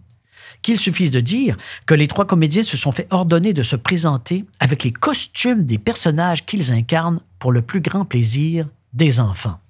Qu'il 0.62 0.78
suffise 0.78 1.10
de 1.10 1.20
dire 1.20 1.56
que 1.86 1.94
les 1.94 2.08
trois 2.08 2.26
comédiens 2.26 2.62
se 2.62 2.76
sont 2.76 2.92
fait 2.92 3.06
ordonner 3.10 3.52
de 3.52 3.62
se 3.62 3.76
présenter 3.76 4.44
avec 4.58 4.82
les 4.82 4.92
costumes 4.92 5.64
des 5.64 5.78
personnages 5.78 6.44
qu'ils 6.46 6.72
incarnent 6.72 7.20
pour 7.38 7.52
le 7.52 7.62
plus 7.62 7.80
grand 7.80 8.04
plaisir 8.04 8.68
des 8.92 9.20
enfants. 9.20 9.60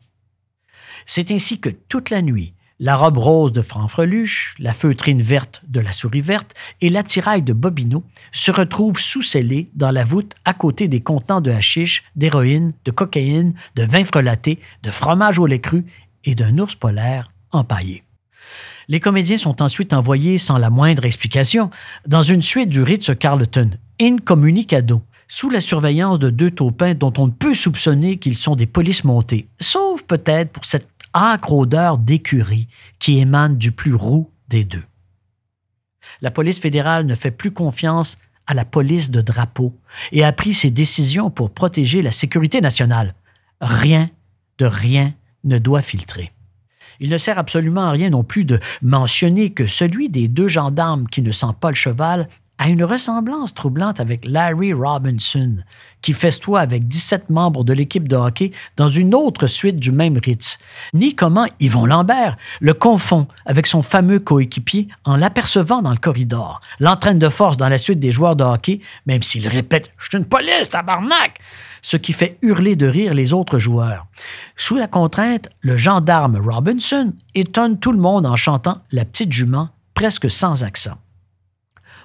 C'est 1.07 1.31
ainsi 1.31 1.61
que 1.61 1.69
toute 1.69 2.11
la 2.11 2.23
nuit, 2.23 2.55
la 2.81 2.97
robe 2.97 3.19
rose 3.19 3.53
de 3.53 3.63
Franfreluche, 3.63 4.55
la 4.59 4.73
feutrine 4.73 5.21
verte 5.21 5.63
de 5.67 5.81
la 5.81 5.91
souris 5.91 6.21
verte 6.21 6.55
et 6.81 6.91
l'attirail 6.91 7.43
de 7.43 7.53
Bobino 7.53 8.05
se 8.31 8.53
retrouvent 8.53 9.01
sous-scellés 9.01 9.69
dans 9.75 9.91
la 9.91 10.05
voûte 10.05 10.35
à 10.45 10.55
côté 10.55 10.87
des 10.87 11.01
contenants 11.01 11.41
de 11.41 11.51
hashish, 11.51 12.05
d'héroïne, 12.15 12.73
de 12.85 12.91
cocaïne, 12.93 13.55
de 13.75 13.83
vin 13.83 14.05
frelaté, 14.05 14.61
de 14.85 14.91
fromage 14.93 15.41
au 15.41 15.47
lait 15.47 15.61
cru 15.61 15.87
et 16.25 16.37
d'un 16.37 16.57
ours 16.59 16.77
polaire 16.77 17.33
empaillé. 17.51 18.05
Les 18.89 19.01
comédiens 19.01 19.37
sont 19.37 19.63
ensuite 19.63 19.93
envoyés 19.93 20.39
sans 20.39 20.59
la 20.59 20.71
moindre 20.71 21.05
explication 21.05 21.71
dans 22.07 22.23
une 22.23 22.43
suite 22.43 22.71
du 22.71 22.83
Ritz 22.83 23.11
Carlton, 23.19 23.71
incommunicado, 24.01 25.03
sous 25.29 25.51
la 25.51 25.61
surveillance 25.61 26.19
de 26.19 26.31
deux 26.31 26.51
taupins 26.51 26.95
dont 26.95 27.13
on 27.19 27.27
ne 27.27 27.33
peut 27.33 27.55
soupçonner 27.55 28.17
qu'ils 28.17 28.37
sont 28.37 28.57
des 28.57 28.67
polices 28.67 29.05
montées, 29.05 29.47
sauf 29.61 30.03
peut-être 30.05 30.53
pour 30.53 30.65
cette 30.65 30.89
âcre 31.15 31.53
odeur 31.53 31.99
d'écurie 31.99 32.69
qui 32.99 33.19
émane 33.19 33.59
du 33.59 33.73
plus 33.73 33.95
roux 33.95 34.31
des 34.49 34.65
deux. 34.65 34.85
La 36.23 36.31
police 36.31 36.59
fédérale 36.59 37.07
ne 37.07 37.15
fait 37.15 37.31
plus 37.31 37.51
confiance 37.51 38.19
à 38.47 38.55
la 38.55 38.65
police 38.65 39.11
de 39.11 39.21
drapeau 39.21 39.75
et 40.11 40.25
a 40.25 40.33
pris 40.33 40.55
ses 40.55 40.71
décisions 40.71 41.31
pour 41.31 41.51
protéger 41.51 42.01
la 42.01 42.11
sécurité 42.11 42.63
nationale. 42.63 43.15
Rien 43.61 44.09
de 44.59 44.65
rien 44.65 45.13
ne 45.45 45.59
doit 45.59 45.83
filtrer. 45.83 46.33
Il 47.01 47.11
ne 47.11 47.19
sert 47.19 47.39
absolument 47.39 47.87
à 47.87 47.91
rien 47.91 48.11
non 48.11 48.25
plus 48.25 48.45
de 48.45 48.59
mentionner 48.83 49.51
que 49.51 49.67
celui 49.67 50.09
des 50.09 50.29
deux 50.29 50.49
gendarmes 50.49 51.07
qui 51.09 51.23
ne 51.23 51.33
sent 51.33 51.55
pas 51.61 51.71
le 51.71 51.77
cheval 51.77 52.29
a 52.59 52.69
une 52.69 52.85
ressemblance 52.85 53.55
troublante 53.55 54.01
avec 54.01 54.25
Larry 54.25 54.73
Robinson, 54.73 55.59
qui 56.03 56.13
festoie 56.13 56.61
avec 56.61 56.89
17 56.89 57.31
membres 57.31 57.65
de 57.65 57.73
l'équipe 57.73 58.09
de 58.09 58.17
hockey 58.17 58.53
dans 58.77 58.89
une 58.89 59.15
autre 59.15 59.47
suite 59.47 59.79
du 59.79 59.93
même 59.93 60.19
Ritz, 60.19 60.59
ni 60.93 61.15
comment 61.15 61.47
Yvon 61.61 61.87
Lambert 61.87 62.37
le 62.61 62.75
confond 62.75 63.29
avec 63.47 63.67
son 63.67 63.83
fameux 63.83 64.19
coéquipier 64.19 64.89
en 65.05 65.17
l'apercevant 65.17 65.83
dans 65.83 65.93
le 65.93 65.97
corridor, 65.99 66.61
l'entraîne 66.81 67.19
de 67.19 67.29
force 67.29 67.57
dans 67.57 67.69
la 67.69 67.79
suite 67.79 68.01
des 68.01 68.13
joueurs 68.13 68.37
de 68.37 68.45
hockey, 68.45 68.81
même 69.07 69.23
s'il 69.23 69.47
répète 69.49 69.91
«Je 69.99 70.09
suis 70.09 70.19
une 70.19 70.25
police, 70.25 70.71
tabarnak!» 70.71 71.39
ce 71.83 71.97
qui 71.97 72.13
fait 72.13 72.39
hurler 72.43 72.75
de 72.75 72.87
rire 72.87 73.15
les 73.15 73.33
autres 73.33 73.61
joueurs. 73.61 74.07
Sous 74.57 74.77
la 74.77 74.89
contrainte, 74.89 75.49
le 75.61 75.77
gendarme 75.77 76.37
Robinson 76.37 77.13
étonne 77.37 77.79
tout 77.79 77.93
le 77.93 77.99
monde 77.99 78.27
en 78.27 78.37
chantant 78.37 78.83
La 78.91 79.05
petite 79.05 79.33
jument 79.33 79.69
presque 79.95 80.31
sans 80.31 80.65
accent. 80.65 80.99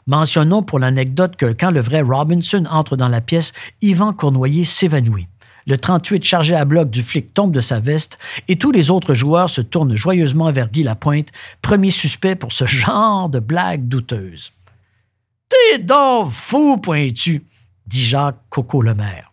Mentionnons 0.08 0.64
pour 0.64 0.80
l'anecdote 0.80 1.36
que 1.38 1.54
quand 1.54 1.72
le 1.72 1.80
vrai 1.80 2.02
Robinson 2.02 2.66
entre 2.70 2.98
dans 2.98 3.08
la 3.08 3.22
pièce, 3.22 3.54
Yvan 3.82 4.14
Cournoyer 4.14 4.66
s'évanouit. 4.66 5.28
Le 5.66 5.78
38 5.78 6.26
chargé 6.26 6.56
à 6.56 6.66
bloc 6.66 6.90
du 6.90 7.02
flic 7.02 7.34
tombe 7.34 7.54
de 7.54 7.62
sa 7.62 7.80
veste 7.80 8.18
et 8.50 8.58
tous 8.58 8.72
les 8.72 8.92
autres 8.92 9.14
joueurs 9.14 9.50
se 9.50 9.62
tournent 9.62 9.96
joyeusement 9.96 10.52
vers 10.52 10.70
Guy 10.70 10.84
Lapointe, 10.84 11.30
premier 11.62 11.92
suspect 11.92 12.36
pour 12.36 12.52
ce 12.52 12.66
genre 12.68 13.30
de 13.30 13.40
blague 13.40 13.88
douteuse. 13.88 14.52
T'es 15.48 15.80
donc 15.80 16.30
fou, 16.30 16.78
pointu, 16.78 17.46
dit 17.88 18.04
Jacques 18.04 18.42
Coco 18.50 18.82
Lemaire. 18.82 19.32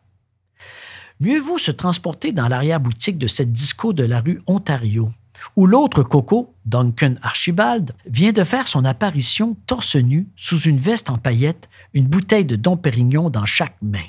Mieux 1.18 1.40
vaut 1.40 1.58
se 1.58 1.70
transporter 1.70 2.32
dans 2.32 2.48
l'arrière-boutique 2.48 3.18
de 3.18 3.26
cette 3.26 3.52
disco 3.52 3.92
de 3.92 4.04
la 4.04 4.20
rue 4.20 4.40
Ontario, 4.46 5.10
où 5.56 5.66
l'autre 5.66 6.02
Coco, 6.02 6.54
Duncan 6.64 7.14
Archibald, 7.22 7.92
vient 8.06 8.32
de 8.32 8.44
faire 8.44 8.68
son 8.68 8.84
apparition 8.84 9.56
torse 9.66 9.96
nu, 9.96 10.28
sous 10.36 10.60
une 10.60 10.78
veste 10.78 11.10
en 11.10 11.18
paillettes, 11.18 11.68
une 11.94 12.06
bouteille 12.06 12.44
de 12.44 12.56
Dom 12.56 12.80
Pérignon 12.80 13.30
dans 13.30 13.46
chaque 13.46 13.76
main. 13.82 14.06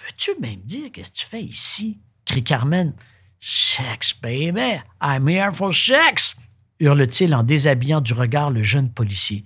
Veux-tu 0.00 0.32
même 0.40 0.60
dire 0.64 0.90
qu'est-ce 0.92 1.10
que 1.10 1.16
tu 1.16 1.26
fais 1.26 1.42
ici? 1.42 1.98
crie 2.24 2.44
Carmen. 2.44 2.92
Sex, 3.40 4.14
baby, 4.20 4.80
I'm 5.02 5.28
here 5.28 5.52
for 5.52 5.74
sex! 5.74 6.36
hurle-t-il 6.80 7.34
en 7.34 7.42
déshabillant 7.42 8.00
du 8.00 8.12
regard 8.12 8.50
le 8.50 8.62
jeune 8.62 8.90
policier. 8.90 9.44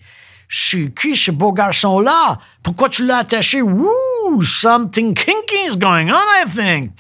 Suis 0.49 0.92
qui 0.92 1.14
ce 1.14 1.30
beau 1.30 1.52
garçon-là? 1.52 2.38
Pourquoi 2.62 2.88
tu 2.88 3.06
l'as 3.06 3.18
attaché? 3.18 3.61
Something 4.42 5.14
kinky 5.14 5.70
is 5.70 5.76
going 5.76 6.11
on, 6.11 6.25
I 6.42 6.44
think! 6.49 6.92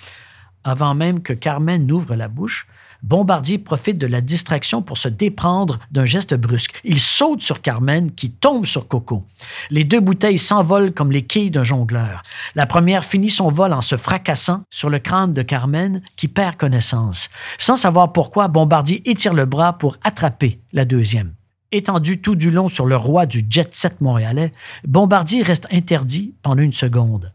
Avant 0.62 0.94
même 0.94 1.22
que 1.22 1.32
Carmen 1.32 1.86
n'ouvre 1.86 2.14
la 2.14 2.28
bouche, 2.28 2.66
Bombardier 3.02 3.58
profite 3.58 3.98
de 3.98 4.06
la 4.06 4.20
distraction 4.20 4.82
pour 4.82 4.98
se 4.98 5.08
déprendre 5.08 5.78
d'un 5.90 6.04
geste 6.04 6.34
brusque. 6.34 6.80
Il 6.84 7.00
saute 7.00 7.42
sur 7.42 7.62
Carmen, 7.62 8.12
qui 8.12 8.30
tombe 8.30 8.66
sur 8.66 8.88
Coco. 8.88 9.26
Les 9.70 9.84
deux 9.84 10.00
bouteilles 10.00 10.38
s'envolent 10.38 10.92
comme 10.92 11.12
les 11.12 11.24
quilles 11.24 11.50
d'un 11.50 11.64
jongleur. 11.64 12.22
La 12.54 12.66
première 12.66 13.04
finit 13.04 13.30
son 13.30 13.50
vol 13.50 13.72
en 13.72 13.80
se 13.80 13.96
fracassant 13.96 14.62
sur 14.70 14.90
le 14.90 14.98
crâne 14.98 15.32
de 15.32 15.42
Carmen, 15.42 16.02
qui 16.16 16.28
perd 16.28 16.56
connaissance. 16.56 17.30
Sans 17.58 17.76
savoir 17.76 18.12
pourquoi, 18.12 18.48
Bombardier 18.48 19.02
étire 19.10 19.34
le 19.34 19.46
bras 19.46 19.78
pour 19.78 19.96
attraper 20.02 20.60
la 20.72 20.84
deuxième. 20.84 21.34
Étendu 21.72 22.20
tout 22.20 22.34
du 22.34 22.50
long 22.50 22.68
sur 22.68 22.86
le 22.86 22.96
roi 22.96 23.26
du 23.26 23.46
jet-set 23.48 24.00
montréalais, 24.00 24.52
Bombardier 24.84 25.42
reste 25.42 25.68
interdit 25.70 26.34
pendant 26.42 26.62
une 26.62 26.72
seconde. 26.72 27.32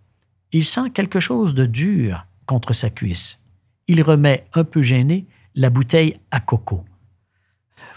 Il 0.52 0.66
sent 0.66 0.90
quelque 0.94 1.20
chose 1.20 1.54
de 1.54 1.66
dur 1.66 2.26
contre 2.46 2.74
sa 2.74 2.90
cuisse. 2.90 3.40
Il 3.88 4.02
remet, 4.02 4.46
un 4.54 4.64
peu 4.64 4.82
gêné, 4.82 5.26
la 5.56 5.70
bouteille 5.70 6.20
à 6.32 6.40
coco. 6.40 6.84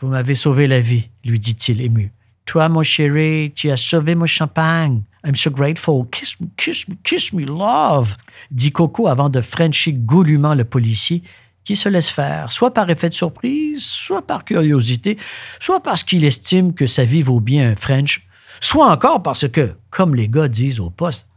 Vous 0.01 0.09
m'avez 0.09 0.35
sauvé 0.35 0.67
la 0.67 0.81
vie, 0.81 1.11
lui 1.25 1.41
dit-il 1.41 1.81
ému. 1.81 2.13
Toi, 2.45 2.69
mon 2.69 2.83
chéri, 2.83 3.53
tu 3.55 3.71
as 3.71 3.77
sauvé 3.77 4.15
mon 4.15 4.27
champagne. 4.27 5.03
I'm 5.27 5.37
so 5.37 5.51
grateful. 5.51 6.07
Kiss 6.11 6.41
me, 6.41 6.47
kiss 6.57 6.89
me, 6.89 6.95
kiss 7.03 7.33
me, 7.33 7.45
love, 7.45 8.17
dit 8.51 8.71
Coco 8.73 9.09
avant 9.09 9.29
de 9.29 9.41
frencher 9.41 9.93
goulûment 9.93 10.55
le 10.55 10.65
policier 10.65 11.23
qui 11.65 11.77
se 11.77 11.91
laisse 11.91 12.09
faire, 12.09 12.51
soit 12.51 12.73
par 12.73 12.89
effet 12.89 13.11
de 13.11 13.15
surprise, 13.15 13.85
soit 13.85 14.27
par 14.27 14.47
curiosité, 14.47 15.19
soit 15.61 15.83
parce 15.83 16.03
qu'il 16.03 16.25
estime 16.25 16.73
que 16.73 16.87
sa 16.87 17.05
vie 17.05 17.21
vaut 17.21 17.41
bien 17.41 17.73
un 17.73 17.77
French, 17.77 18.27
soit 18.61 18.91
encore 18.91 19.23
parce 19.23 19.47
que, 19.49 19.75
comme 19.91 20.15
les 20.15 20.31
gars 20.31 20.49
disent 20.49 20.81
au 20.81 20.89
poste, 20.89 21.29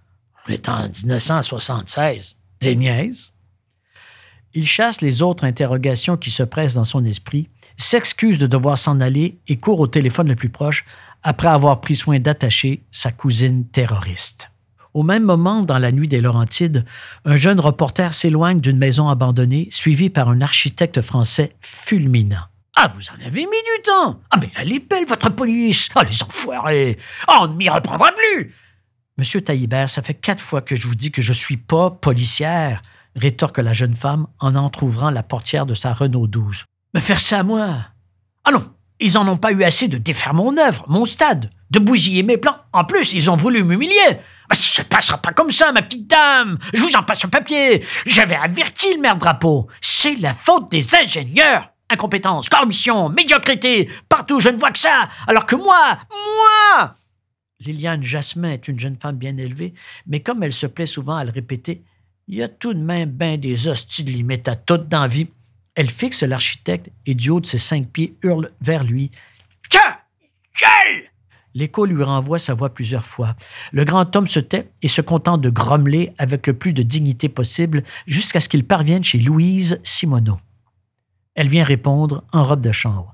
on 0.47 0.53
est 0.53 0.69
en 0.69 0.87
1976, 0.87 2.37
des 2.61 2.75
niaises. 2.77 3.33
Il 4.53 4.67
chasse 4.67 5.01
les 5.01 5.21
autres 5.21 5.45
interrogations 5.45 6.17
qui 6.17 6.29
se 6.29 6.43
pressent 6.43 6.75
dans 6.75 6.83
son 6.83 7.05
esprit, 7.05 7.47
s'excuse 7.77 8.37
de 8.37 8.47
devoir 8.47 8.77
s'en 8.77 8.99
aller 8.99 9.39
et 9.47 9.57
court 9.57 9.79
au 9.79 9.87
téléphone 9.87 10.27
le 10.27 10.35
plus 10.35 10.49
proche 10.49 10.85
après 11.23 11.47
avoir 11.47 11.79
pris 11.79 11.95
soin 11.95 12.19
d'attacher 12.19 12.83
sa 12.91 13.11
cousine 13.11 13.65
terroriste. 13.67 14.51
Au 14.93 15.03
même 15.03 15.23
moment, 15.23 15.61
dans 15.61 15.77
la 15.77 15.93
nuit 15.93 16.09
des 16.09 16.19
Laurentides, 16.19 16.83
un 17.23 17.37
jeune 17.37 17.61
reporter 17.61 18.13
s'éloigne 18.13 18.59
d'une 18.59 18.77
maison 18.77 19.07
abandonnée, 19.07 19.69
suivi 19.71 20.09
par 20.09 20.27
un 20.27 20.41
architecte 20.41 21.01
français 21.01 21.55
fulminant. 21.61 22.43
Ah, 22.75 22.91
vous 22.95 23.05
en 23.09 23.25
avez 23.25 23.41
mis 23.41 23.45
du 23.45 23.83
temps! 23.83 24.19
Ah, 24.31 24.37
mais 24.41 24.49
elle 24.59 24.73
est 24.73 24.79
belle, 24.79 25.05
votre 25.05 25.29
police! 25.29 25.89
Ah, 25.95 26.03
les 26.03 26.21
enfoirés! 26.23 26.97
Ah, 27.27 27.39
on 27.43 27.47
ne 27.47 27.55
m'y 27.55 27.69
reprendra 27.69 28.11
plus! 28.11 28.53
Monsieur 29.17 29.41
Taillibert, 29.41 29.89
ça 29.89 30.01
fait 30.01 30.13
quatre 30.13 30.41
fois 30.41 30.61
que 30.61 30.75
je 30.75 30.87
vous 30.87 30.95
dis 30.95 31.11
que 31.11 31.21
je 31.21 31.31
suis 31.31 31.57
pas 31.57 31.91
policière, 31.91 32.81
rétorque 33.15 33.57
la 33.59 33.73
jeune 33.73 33.95
femme 33.95 34.27
en 34.39 34.55
entr'ouvrant 34.55 35.09
la 35.09 35.23
portière 35.23 35.65
de 35.65 35.73
sa 35.73 35.93
Renault 35.93 36.27
12. 36.27 36.65
Me 36.93 36.99
faire 36.99 37.19
ça 37.19 37.43
moi? 37.43 37.77
Ah 38.43 38.51
non, 38.51 38.73
ils 38.99 39.17
en 39.17 39.27
ont 39.27 39.37
pas 39.37 39.51
eu 39.51 39.63
assez 39.63 39.87
de 39.87 39.97
défaire 39.97 40.33
mon 40.33 40.57
œuvre, 40.57 40.85
mon 40.87 41.05
stade, 41.05 41.49
de 41.69 41.79
bousiller 41.79 42.23
mes 42.23 42.37
plans. 42.37 42.57
En 42.73 42.85
plus, 42.85 43.13
ils 43.13 43.29
ont 43.29 43.35
voulu 43.35 43.63
m'humilier. 43.63 44.19
Ça 44.51 44.55
ça 44.55 44.83
se 44.83 44.87
passera 44.87 45.17
pas 45.17 45.31
comme 45.31 45.51
ça, 45.51 45.71
ma 45.71 45.81
petite 45.81 46.07
dame. 46.07 46.57
Je 46.73 46.81
vous 46.81 46.95
en 46.95 47.03
passe 47.03 47.19
sur 47.19 47.29
papier. 47.29 47.83
J'avais 48.05 48.35
averti 48.35 48.93
le 48.93 49.01
maire 49.01 49.17
drapeau. 49.17 49.67
C'est 49.79 50.15
la 50.15 50.33
faute 50.33 50.69
des 50.69 50.93
ingénieurs. 50.95 51.69
Incompétence, 51.89 52.49
corruption, 52.49 53.09
médiocrité. 53.09 53.89
Partout, 54.09 54.39
je 54.39 54.49
ne 54.49 54.57
vois 54.57 54.71
que 54.71 54.79
ça. 54.79 55.09
Alors 55.27 55.45
que 55.45 55.55
moi, 55.55 55.97
moi. 56.09 56.95
Liliane 57.59 58.03
Jasmin 58.03 58.51
est 58.51 58.67
une 58.67 58.79
jeune 58.79 58.97
femme 58.97 59.17
bien 59.17 59.37
élevée, 59.37 59.73
mais 60.07 60.21
comme 60.21 60.43
elle 60.43 60.53
se 60.53 60.67
plaît 60.67 60.85
souvent 60.85 61.15
à 61.15 61.23
le 61.23 61.31
répéter, 61.31 61.83
il 62.31 62.37
y 62.37 62.43
a 62.43 62.47
tout 62.47 62.73
de 62.73 62.79
même 62.79 63.11
bien 63.11 63.37
des 63.37 63.67
hosties 63.67 64.05
de 64.05 64.11
limites 64.11 64.47
à 64.47 64.55
toute 64.55 64.87
dans 64.87 65.05
vie. 65.05 65.27
Elle 65.75 65.89
fixe 65.89 66.23
l'architecte 66.23 66.89
et 67.05 67.13
du 67.13 67.29
haut 67.29 67.41
de 67.41 67.45
ses 67.45 67.57
cinq 67.57 67.89
pieds 67.89 68.15
hurle 68.23 68.51
vers 68.61 68.85
lui. 68.85 69.11
Tiens! 69.69 69.97
L'écho 71.53 71.85
lui 71.85 72.01
renvoie 72.01 72.39
sa 72.39 72.53
voix 72.53 72.73
plusieurs 72.73 73.03
fois. 73.03 73.35
Le 73.73 73.83
grand 73.83 74.15
homme 74.15 74.29
se 74.29 74.39
tait 74.39 74.71
et 74.81 74.87
se 74.87 75.01
contente 75.01 75.41
de 75.41 75.49
grommeler 75.49 76.13
avec 76.17 76.47
le 76.47 76.53
plus 76.53 76.71
de 76.71 76.81
dignité 76.81 77.27
possible 77.27 77.83
jusqu'à 78.07 78.39
ce 78.39 78.47
qu'il 78.47 78.65
parvienne 78.65 79.03
chez 79.03 79.19
Louise 79.19 79.81
Simoneau. 79.83 80.39
Elle 81.35 81.49
vient 81.49 81.65
répondre 81.65 82.23
en 82.31 82.45
robe 82.45 82.61
de 82.61 82.71
chambre. 82.71 83.13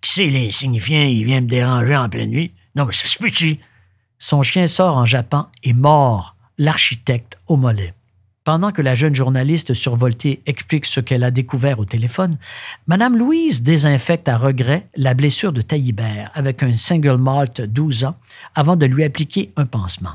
Qui 0.00 0.12
c'est 0.12 0.30
l'insignifiant, 0.30 1.02
il 1.02 1.26
vient 1.26 1.42
me 1.42 1.46
déranger 1.46 1.96
en 1.96 2.08
pleine 2.08 2.30
nuit? 2.30 2.54
Non, 2.74 2.86
mais 2.86 2.94
ça 2.94 3.06
se? 3.06 3.56
Son 4.18 4.42
chien 4.42 4.66
sort 4.66 4.96
en 4.96 5.04
jappant 5.04 5.50
et 5.62 5.74
mord 5.74 6.36
l'architecte 6.56 7.38
au 7.46 7.56
mollet. 7.56 7.92
Pendant 8.44 8.72
que 8.72 8.80
la 8.80 8.94
jeune 8.94 9.14
journaliste 9.14 9.74
survoltée 9.74 10.42
explique 10.46 10.86
ce 10.86 11.00
qu'elle 11.00 11.24
a 11.24 11.30
découvert 11.30 11.78
au 11.78 11.84
téléphone, 11.84 12.38
Madame 12.86 13.18
Louise 13.18 13.62
désinfecte 13.62 14.28
à 14.28 14.38
regret 14.38 14.88
la 14.96 15.12
blessure 15.12 15.52
de 15.52 15.60
Taillibert 15.60 16.30
avec 16.34 16.62
un 16.62 16.72
single 16.72 17.18
malt 17.18 17.60
12 17.60 18.04
ans 18.04 18.16
avant 18.54 18.76
de 18.76 18.86
lui 18.86 19.04
appliquer 19.04 19.52
un 19.56 19.66
pansement. 19.66 20.14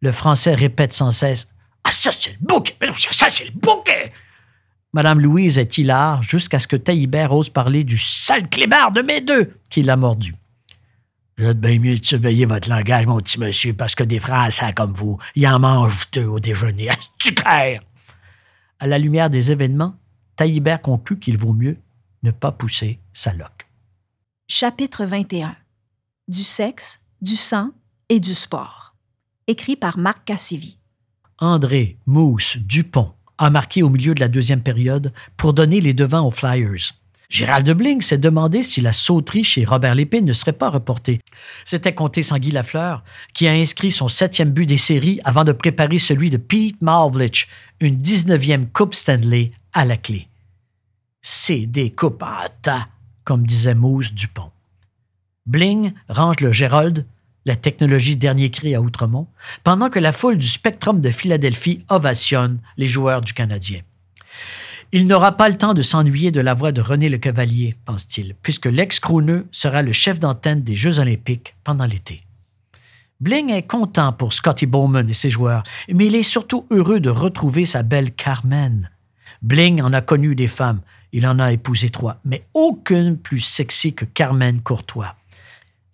Le 0.00 0.10
Français 0.10 0.56
répète 0.56 0.92
sans 0.92 1.12
cesse 1.12 1.46
Ah, 1.84 1.92
ça, 1.92 2.10
c'est 2.10 2.32
le 2.32 2.46
bouquet! 2.46 2.76
Ça, 3.12 3.30
c'est 3.30 3.44
le 3.44 3.52
bouquet! 3.52 4.12
Madame 4.92 5.20
Louise 5.20 5.58
est 5.58 5.78
hilar 5.78 6.22
jusqu'à 6.24 6.58
ce 6.58 6.66
que 6.66 6.76
Taillibert 6.76 7.32
ose 7.32 7.50
parler 7.50 7.84
du 7.84 7.98
sale 7.98 8.48
clébard 8.48 8.90
de 8.90 9.02
mes 9.02 9.20
deux 9.20 9.52
qui 9.70 9.84
l'a 9.84 9.96
mordu. 9.96 10.34
Vous 11.38 11.44
êtes 11.44 11.60
bien 11.60 11.78
mieux 11.78 11.98
de 11.98 12.04
surveiller 12.04 12.46
votre 12.46 12.70
langage, 12.70 13.06
mon 13.06 13.18
petit 13.18 13.38
monsieur, 13.38 13.74
parce 13.74 13.94
que 13.94 14.04
des 14.04 14.18
Français 14.18 14.72
comme 14.74 14.94
vous, 14.94 15.18
ils 15.34 15.46
en 15.46 15.58
mangent 15.58 16.10
deux 16.12 16.24
au 16.24 16.40
déjeuner. 16.40 16.84
Est-ce 17.20 17.32
clair? 17.32 17.82
À 18.78 18.86
la 18.86 18.98
lumière 18.98 19.28
des 19.28 19.52
événements, 19.52 19.96
Taillibert 20.36 20.80
conclut 20.80 21.18
qu'il 21.18 21.36
vaut 21.36 21.52
mieux 21.52 21.76
ne 22.22 22.30
pas 22.30 22.52
pousser 22.52 23.00
sa 23.12 23.34
loque. 23.34 23.68
Chapitre 24.48 25.04
21 25.04 25.54
Du 26.26 26.42
sexe, 26.42 27.00
du 27.20 27.36
sang 27.36 27.70
et 28.08 28.18
du 28.18 28.32
sport. 28.32 28.94
Écrit 29.46 29.76
par 29.76 29.98
Marc 29.98 30.24
Cassivi. 30.24 30.78
André 31.38 31.98
Mousse 32.06 32.56
Dupont 32.56 33.12
a 33.36 33.50
marqué 33.50 33.82
au 33.82 33.90
milieu 33.90 34.14
de 34.14 34.20
la 34.20 34.28
deuxième 34.28 34.62
période 34.62 35.12
pour 35.36 35.52
donner 35.52 35.82
les 35.82 35.92
devants 35.92 36.26
aux 36.26 36.30
Flyers. 36.30 36.94
Gérald 37.28 37.68
Bling 37.70 38.00
s'est 38.02 38.18
demandé 38.18 38.62
si 38.62 38.80
la 38.80 38.92
sauterie 38.92 39.44
chez 39.44 39.64
Robert 39.64 39.94
Lépine 39.94 40.24
ne 40.24 40.32
serait 40.32 40.52
pas 40.52 40.70
reportée. 40.70 41.20
C'était 41.64 41.94
compté 41.94 42.22
Sanguy 42.22 42.50
Lafleur, 42.50 43.02
qui 43.34 43.48
a 43.48 43.52
inscrit 43.52 43.90
son 43.90 44.08
septième 44.08 44.50
but 44.50 44.66
des 44.66 44.78
séries 44.78 45.20
avant 45.24 45.44
de 45.44 45.52
préparer 45.52 45.98
celui 45.98 46.30
de 46.30 46.36
Pete 46.36 46.80
Marvlich, 46.82 47.48
une 47.80 48.00
19e 48.00 48.68
Coupe 48.72 48.94
Stanley 48.94 49.52
à 49.72 49.84
la 49.84 49.96
clé. 49.96 50.28
C'est 51.22 51.66
des 51.66 51.90
coupes 51.90 52.22
à 52.22 52.48
tas, 52.62 52.88
comme 53.24 53.46
disait 53.46 53.74
Mousse 53.74 54.14
Dupont. 54.14 54.52
Bling 55.46 55.92
range 56.08 56.40
le 56.40 56.52
Gérald, 56.52 57.06
la 57.44 57.56
technologie 57.56 58.16
dernier 58.16 58.50
cri 58.50 58.74
à 58.74 58.80
Outremont, 58.80 59.28
pendant 59.64 59.90
que 59.90 59.98
la 59.98 60.12
foule 60.12 60.38
du 60.38 60.48
Spectrum 60.48 61.00
de 61.00 61.10
Philadelphie 61.10 61.84
ovationne 61.88 62.60
les 62.76 62.88
joueurs 62.88 63.20
du 63.20 63.32
Canadien. 63.32 63.80
Il 64.92 65.06
n'aura 65.06 65.32
pas 65.32 65.48
le 65.48 65.58
temps 65.58 65.74
de 65.74 65.82
s'ennuyer 65.82 66.30
de 66.30 66.40
la 66.40 66.54
voix 66.54 66.70
de 66.70 66.80
René 66.80 67.08
Le 67.08 67.18
Cavalier, 67.18 67.76
pense-t-il, 67.84 68.34
puisque 68.40 68.66
l'ex-crouneux 68.66 69.46
sera 69.50 69.82
le 69.82 69.92
chef 69.92 70.20
d'antenne 70.20 70.62
des 70.62 70.76
Jeux 70.76 71.00
olympiques 71.00 71.56
pendant 71.64 71.86
l'été. 71.86 72.22
Bling 73.20 73.50
est 73.50 73.66
content 73.66 74.12
pour 74.12 74.32
Scotty 74.32 74.66
Bowman 74.66 75.08
et 75.08 75.14
ses 75.14 75.30
joueurs, 75.30 75.64
mais 75.88 76.06
il 76.06 76.14
est 76.14 76.22
surtout 76.22 76.66
heureux 76.70 77.00
de 77.00 77.10
retrouver 77.10 77.66
sa 77.66 77.82
belle 77.82 78.12
Carmen. 78.12 78.90
Bling 79.42 79.82
en 79.82 79.92
a 79.92 80.02
connu 80.02 80.34
des 80.34 80.48
femmes, 80.48 80.80
il 81.12 81.26
en 81.26 81.38
a 81.38 81.52
épousé 81.52 81.90
trois, 81.90 82.20
mais 82.24 82.44
aucune 82.54 83.16
plus 83.16 83.40
sexy 83.40 83.94
que 83.94 84.04
Carmen 84.04 84.60
Courtois. 84.60 85.16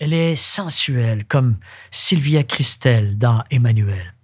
Elle 0.00 0.12
est 0.12 0.36
sensuelle, 0.36 1.24
comme 1.26 1.56
Sylvia 1.90 2.42
Christel 2.42 3.16
dans 3.16 3.44
Emmanuel. 3.50 4.14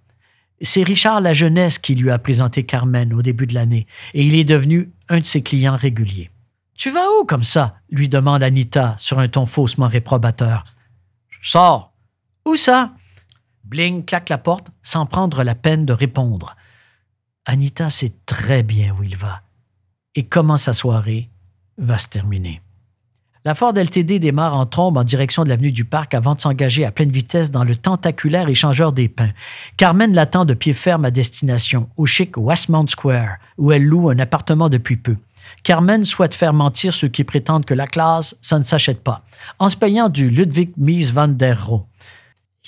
C'est 0.61 0.83
Richard 0.83 1.21
La 1.21 1.33
Jeunesse 1.33 1.79
qui 1.79 1.95
lui 1.95 2.11
a 2.11 2.19
présenté 2.19 2.65
Carmen 2.65 3.13
au 3.13 3.21
début 3.21 3.47
de 3.47 3.53
l'année, 3.53 3.87
et 4.13 4.23
il 4.23 4.35
est 4.35 4.43
devenu 4.43 4.91
un 5.07 5.19
de 5.19 5.25
ses 5.25 5.41
clients 5.41 5.77
réguliers. 5.77 6.29
Tu 6.75 6.91
vas 6.91 7.05
où 7.19 7.25
comme 7.25 7.43
ça? 7.43 7.75
lui 7.89 8.07
demande 8.07 8.43
Anita 8.43 8.95
sur 8.97 9.19
un 9.19 9.27
ton 9.27 9.45
faussement 9.45 9.87
réprobateur. 9.87 10.65
Sors. 11.41 11.93
Où 12.45 12.55
ça? 12.55 12.93
Bling 13.63 14.03
claque 14.05 14.29
la 14.29 14.37
porte 14.37 14.67
sans 14.81 15.05
prendre 15.05 15.43
la 15.43 15.55
peine 15.55 15.85
de 15.85 15.93
répondre. 15.93 16.55
Anita 17.45 17.89
sait 17.89 18.13
très 18.25 18.63
bien 18.63 18.95
où 18.97 19.03
il 19.03 19.15
va 19.15 19.43
et 20.15 20.25
comment 20.25 20.57
sa 20.57 20.73
soirée 20.73 21.29
va 21.77 21.97
se 21.97 22.07
terminer. 22.07 22.61
La 23.45 23.55
Ford 23.55 23.73
LTD 23.73 24.19
démarre 24.19 24.53
en 24.53 24.65
trombe 24.65 24.97
en 24.97 25.05
direction 25.05 25.45
de 25.45 25.49
l'avenue 25.49 25.71
du 25.71 25.85
Parc 25.85 26.13
avant 26.13 26.35
de 26.35 26.41
s'engager 26.41 26.83
à 26.83 26.91
pleine 26.91 27.09
vitesse 27.09 27.51
dans 27.51 27.63
le 27.63 27.73
tentaculaire 27.73 28.49
échangeur 28.49 28.91
des 28.91 29.07
pins. 29.07 29.31
Carmen 29.77 30.13
l'attend 30.13 30.43
de 30.43 30.53
pied 30.53 30.73
ferme 30.73 31.05
à 31.05 31.11
destination, 31.11 31.87
au 31.95 32.05
chic 32.05 32.35
Westmount 32.35 32.87
Square, 32.87 33.37
où 33.57 33.71
elle 33.71 33.85
loue 33.85 34.09
un 34.09 34.19
appartement 34.19 34.67
depuis 34.67 34.97
peu. 34.97 35.15
Carmen 35.63 36.03
souhaite 36.03 36.35
faire 36.35 36.51
mentir 36.51 36.93
ceux 36.93 37.07
qui 37.07 37.23
prétendent 37.23 37.63
que 37.63 37.73
la 37.73 37.87
classe, 37.87 38.35
ça 38.41 38.59
ne 38.59 38.65
s'achète 38.65 39.01
pas, 39.01 39.23
en 39.57 39.69
se 39.69 39.77
payant 39.77 40.09
du 40.09 40.29
Ludwig 40.29 40.71
Mies 40.75 41.11
van 41.11 41.29
der 41.29 41.65
Rohe. 41.65 41.85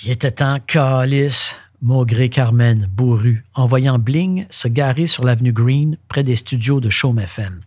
Il 0.01 0.09
était 0.09 0.31
temps, 0.31 0.59
calice, 0.65 1.57
maugré 1.81 2.29
Carmen, 2.29 2.87
bourru, 2.89 3.43
en 3.55 3.65
voyant 3.65 3.99
Bling 3.99 4.45
se 4.49 4.69
garer 4.69 5.07
sur 5.07 5.25
l'avenue 5.25 5.51
Green, 5.51 5.97
près 6.07 6.23
des 6.23 6.37
studios 6.37 6.79
de 6.79 6.89
Chaume 6.89 7.19
FM. 7.19 7.59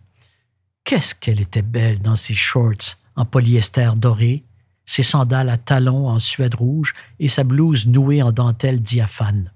Qu'est-ce 0.85 1.15
qu'elle 1.15 1.41
était 1.41 1.63
belle 1.63 1.99
dans 1.99 2.15
ses 2.15 2.35
shorts 2.35 2.99
en 3.15 3.25
polyester 3.25 3.89
doré, 3.97 4.43
ses 4.85 5.01
sandales 5.01 5.49
à 5.49 5.57
talons 5.57 6.07
en 6.07 6.19
suède 6.19 6.53
rouge 6.53 6.93
et 7.19 7.27
sa 7.27 7.43
blouse 7.43 7.87
nouée 7.87 8.21
en 8.21 8.31
dentelle 8.31 8.83
diaphane. 8.83 9.51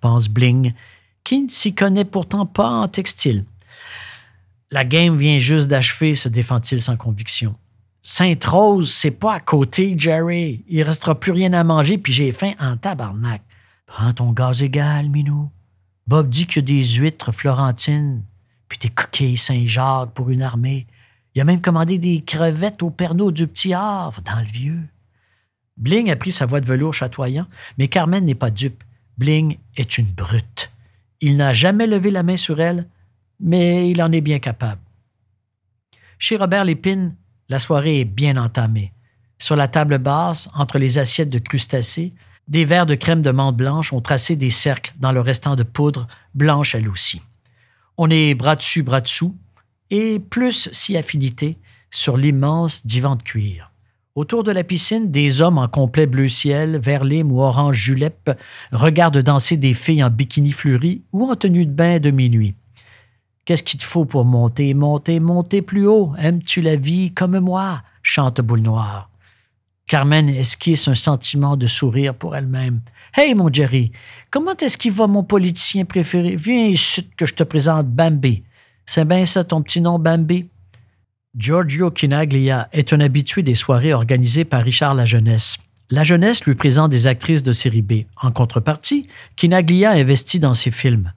Pense 0.00 0.28
Bling, 0.28 0.74
qui 1.22 1.42
ne 1.42 1.48
s'y 1.48 1.72
connaît 1.72 2.04
pourtant 2.04 2.46
pas 2.46 2.68
en 2.68 2.88
textile. 2.88 3.44
La 4.72 4.84
game 4.84 5.16
vient 5.16 5.38
juste 5.38 5.68
d'achever, 5.68 6.16
se 6.16 6.28
défend-il 6.28 6.82
sans 6.82 6.96
conviction. 6.96 7.54
Sainte-Rose, 8.02 8.92
c'est 8.92 9.12
pas 9.12 9.34
à 9.34 9.40
côté, 9.40 9.94
Jerry. 9.96 10.64
Il 10.66 10.82
restera 10.82 11.18
plus 11.18 11.30
rien 11.30 11.52
à 11.52 11.62
manger, 11.62 11.96
puis 11.96 12.12
j'ai 12.12 12.32
faim 12.32 12.54
en 12.58 12.76
tabarnak. 12.76 13.42
Prends 13.86 14.12
ton 14.12 14.32
gaz 14.32 14.64
égal, 14.64 15.10
Minou. 15.10 15.48
Bob 16.08 16.28
dit 16.28 16.46
qu'il 16.46 16.56
y 16.56 16.58
a 16.58 16.82
des 16.82 16.84
huîtres 16.94 17.30
florentines 17.30 18.24
puis 18.68 18.78
des 18.78 18.88
coquilles 18.88 19.36
Saint-Jacques 19.36 20.12
pour 20.14 20.30
une 20.30 20.42
armée. 20.42 20.86
Il 21.34 21.40
a 21.40 21.44
même 21.44 21.60
commandé 21.60 21.98
des 21.98 22.22
crevettes 22.22 22.82
au 22.82 22.90
Pernod 22.90 23.34
du 23.34 23.46
Petit 23.46 23.74
Havre, 23.74 24.22
dans 24.22 24.40
le 24.40 24.46
vieux. 24.46 24.82
Bling 25.76 26.10
a 26.10 26.16
pris 26.16 26.32
sa 26.32 26.46
voix 26.46 26.60
de 26.60 26.66
velours 26.66 26.94
chatoyant, 26.94 27.46
mais 27.76 27.88
Carmen 27.88 28.24
n'est 28.24 28.34
pas 28.34 28.50
dupe. 28.50 28.82
Bling 29.18 29.58
est 29.76 29.98
une 29.98 30.06
brute. 30.06 30.70
Il 31.20 31.36
n'a 31.36 31.52
jamais 31.52 31.86
levé 31.86 32.10
la 32.10 32.22
main 32.22 32.36
sur 32.36 32.60
elle, 32.60 32.88
mais 33.40 33.90
il 33.90 34.02
en 34.02 34.12
est 34.12 34.20
bien 34.20 34.38
capable. 34.38 34.80
Chez 36.18 36.36
Robert 36.36 36.64
Lépine, 36.64 37.14
la 37.48 37.58
soirée 37.58 38.00
est 38.00 38.04
bien 38.04 38.36
entamée. 38.36 38.92
Sur 39.38 39.56
la 39.56 39.68
table 39.68 39.98
basse, 39.98 40.48
entre 40.54 40.78
les 40.78 40.98
assiettes 40.98 41.28
de 41.28 41.38
crustacés, 41.38 42.14
des 42.48 42.64
verres 42.64 42.86
de 42.86 42.94
crème 42.94 43.22
de 43.22 43.30
menthe 43.30 43.56
blanche 43.56 43.92
ont 43.92 44.00
tracé 44.00 44.36
des 44.36 44.50
cercles 44.50 44.94
dans 44.98 45.12
le 45.12 45.20
restant 45.20 45.56
de 45.56 45.62
poudre, 45.62 46.06
blanche 46.34 46.74
elle 46.74 46.88
aussi. 46.88 47.20
On 47.98 48.10
est 48.10 48.34
bras 48.34 48.56
dessus, 48.56 48.82
bras 48.82 49.00
dessous, 49.00 49.36
et 49.90 50.18
plus 50.18 50.68
si 50.72 50.96
affinité 50.96 51.58
sur 51.90 52.16
l'immense 52.16 52.86
divan 52.86 53.16
de 53.16 53.22
cuir. 53.22 53.72
Autour 54.14 54.44
de 54.44 54.52
la 54.52 54.64
piscine, 54.64 55.10
des 55.10 55.42
hommes 55.42 55.58
en 55.58 55.68
complet 55.68 56.06
bleu 56.06 56.28
ciel, 56.28 56.78
vert 56.78 57.04
ou 57.04 57.42
orange 57.42 57.76
julep 57.76 58.30
regardent 58.72 59.22
danser 59.22 59.56
des 59.56 59.74
filles 59.74 60.02
en 60.02 60.10
bikini 60.10 60.52
fleuri 60.52 61.02
ou 61.12 61.30
en 61.30 61.36
tenue 61.36 61.66
de 61.66 61.72
bain 61.72 61.98
de 61.98 62.10
minuit. 62.10 62.54
Qu'est-ce 63.44 63.62
qu'il 63.62 63.78
te 63.78 63.84
faut 63.84 64.04
pour 64.06 64.24
monter, 64.24 64.74
monter, 64.74 65.20
monter 65.20 65.62
plus 65.62 65.86
haut? 65.86 66.14
Aimes-tu 66.18 66.62
la 66.62 66.76
vie 66.76 67.12
comme 67.12 67.38
moi? 67.38 67.82
chante 68.02 68.40
Boule 68.40 68.60
Noire. 68.60 69.10
Carmen 69.86 70.28
esquisse 70.28 70.88
un 70.88 70.94
sentiment 70.94 71.56
de 71.56 71.66
sourire 71.66 72.14
pour 72.14 72.34
elle-même. 72.34 72.80
Hey, 73.18 73.34
mon 73.34 73.50
Jerry, 73.50 73.92
comment 74.30 74.54
est-ce 74.58 74.76
qu'il 74.76 74.92
va, 74.92 75.06
mon 75.06 75.24
politicien 75.24 75.86
préféré? 75.86 76.36
Viens 76.36 76.66
ici 76.66 77.08
que 77.16 77.24
je 77.24 77.32
te 77.32 77.44
présente 77.44 77.88
Bambi. 77.88 78.42
C'est 78.84 79.06
bien 79.06 79.24
ça 79.24 79.42
ton 79.42 79.62
petit 79.62 79.80
nom, 79.80 79.98
Bambi? 79.98 80.50
Giorgio 81.34 81.90
Kinaglia 81.90 82.68
est 82.74 82.92
un 82.92 83.00
habitué 83.00 83.42
des 83.42 83.54
soirées 83.54 83.94
organisées 83.94 84.44
par 84.44 84.62
Richard 84.62 84.94
La 84.94 85.06
Jeunesse. 85.06 85.56
La 85.88 86.04
Jeunesse 86.04 86.44
lui 86.44 86.56
présente 86.56 86.90
des 86.90 87.06
actrices 87.06 87.42
de 87.42 87.52
série 87.52 87.80
B. 87.80 88.02
En 88.20 88.32
contrepartie, 88.32 89.06
Kinaglia 89.36 89.92
investit 89.92 90.38
dans 90.38 90.52
ses 90.52 90.70
films. 90.70 91.14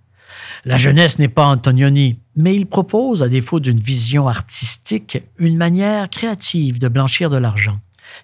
La 0.63 0.77
Jeunesse 0.77 1.19
n'est 1.19 1.27
pas 1.27 1.47
Antonioni, 1.47 2.17
mais 2.37 2.55
il 2.55 2.65
propose, 2.65 3.23
à 3.23 3.27
défaut 3.27 3.59
d'une 3.59 3.77
vision 3.77 4.29
artistique, 4.29 5.21
une 5.37 5.57
manière 5.57 6.09
créative 6.09 6.79
de 6.79 6.87
blanchir 6.87 7.29
de 7.29 7.37
l'argent. 7.37 7.77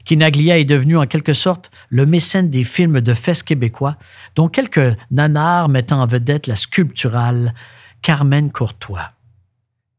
Kinaglia 0.06 0.58
est 0.60 0.66
devenu 0.66 0.98
en 0.98 1.06
quelque 1.06 1.34
sorte 1.34 1.72
le 1.90 2.06
mécène 2.06 2.50
des 2.50 2.64
films 2.64 3.02
de 3.02 3.14
fesses 3.14 3.44
québécois, 3.44 3.98
dont 4.36 4.48
quelques 4.48 4.96
nanars 5.12 5.70
mettant 5.70 6.02
en 6.02 6.08
vedette 6.08 6.48
la 6.48 6.56
sculpturale 6.56 7.54
Carmen 8.02 8.52
Courtois. 8.52 9.12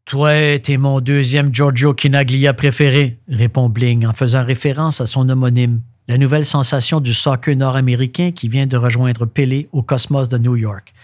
Toi, 0.05 0.59
t'es 0.61 0.77
mon 0.77 1.01
deuxième 1.01 1.53
Giorgio 1.53 1.92
Kinaglia 1.92 2.55
préféré, 2.55 3.18
répond 3.29 3.68
Bling 3.68 4.07
en 4.07 4.12
faisant 4.12 4.44
référence 4.44 5.01
à 5.01 5.07
son 5.07 5.29
homonyme, 5.29 5.81
la 6.07 6.16
nouvelle 6.16 6.46
sensation 6.46 7.01
du 7.01 7.12
soccer 7.12 7.57
nord-américain 7.57 8.31
qui 8.31 8.49
vient 8.49 8.68
de 8.68 8.77
rejoindre 8.77 9.27
Pelé 9.27 9.68
au 9.72 9.83
Cosmos 9.83 10.29
de 10.29 10.38
New 10.38 10.55
York. 10.55 10.94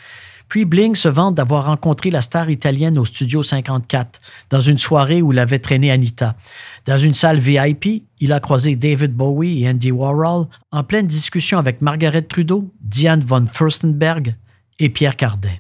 Puis 0.52 0.66
Bling 0.66 0.94
se 0.94 1.08
vante 1.08 1.36
d'avoir 1.36 1.64
rencontré 1.64 2.10
la 2.10 2.20
star 2.20 2.50
italienne 2.50 2.98
au 2.98 3.06
Studio 3.06 3.42
54, 3.42 4.20
dans 4.50 4.60
une 4.60 4.76
soirée 4.76 5.22
où 5.22 5.32
l'avait 5.32 5.60
traîné 5.60 5.90
Anita. 5.90 6.36
Dans 6.84 6.98
une 6.98 7.14
salle 7.14 7.38
VIP, 7.38 8.04
il 8.20 8.34
a 8.34 8.38
croisé 8.38 8.76
David 8.76 9.14
Bowie 9.14 9.62
et 9.62 9.70
Andy 9.70 9.90
Warhol 9.90 10.48
en 10.70 10.84
pleine 10.84 11.06
discussion 11.06 11.56
avec 11.56 11.80
Margaret 11.80 12.20
Trudeau, 12.20 12.70
Diane 12.82 13.22
von 13.22 13.46
Furstenberg 13.50 14.36
et 14.78 14.90
Pierre 14.90 15.16
Cardin. 15.16 15.56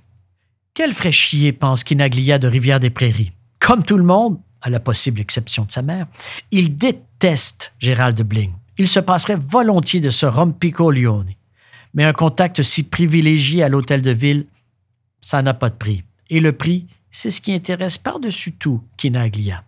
Quel 0.74 0.92
fraîchier 0.92 1.52
pense 1.52 1.84
Kinaglia 1.84 2.38
de 2.38 2.48
Rivière-des-Prairies? 2.48 3.32
Comme 3.60 3.84
tout 3.84 3.96
le 3.96 4.04
monde, 4.04 4.40
à 4.60 4.68
la 4.68 4.78
possible 4.78 5.22
exception 5.22 5.64
de 5.64 5.72
sa 5.72 5.80
mère, 5.80 6.06
il 6.50 6.76
déteste 6.76 7.72
Gérald 7.78 8.20
Bling. 8.20 8.52
Il 8.76 8.88
se 8.88 9.00
passerait 9.00 9.36
volontiers 9.36 10.00
de 10.00 10.10
ce 10.10 10.26
rompico 10.26 10.90
Lione. 10.90 11.30
Mais 11.94 12.04
un 12.04 12.12
contact 12.12 12.62
si 12.62 12.82
privilégié 12.82 13.62
à 13.62 13.70
l'hôtel 13.70 14.02
de 14.02 14.10
ville, 14.10 14.44
ça 15.22 15.40
n'a 15.40 15.54
pas 15.54 15.70
de 15.70 15.74
prix. 15.74 16.04
Et 16.28 16.40
le 16.40 16.52
prix, 16.52 16.86
c'est 17.10 17.30
ce 17.30 17.40
qui 17.40 17.54
intéresse 17.54 17.96
par-dessus 17.96 18.52
tout 18.52 18.82
Kinaglia. 18.98 19.64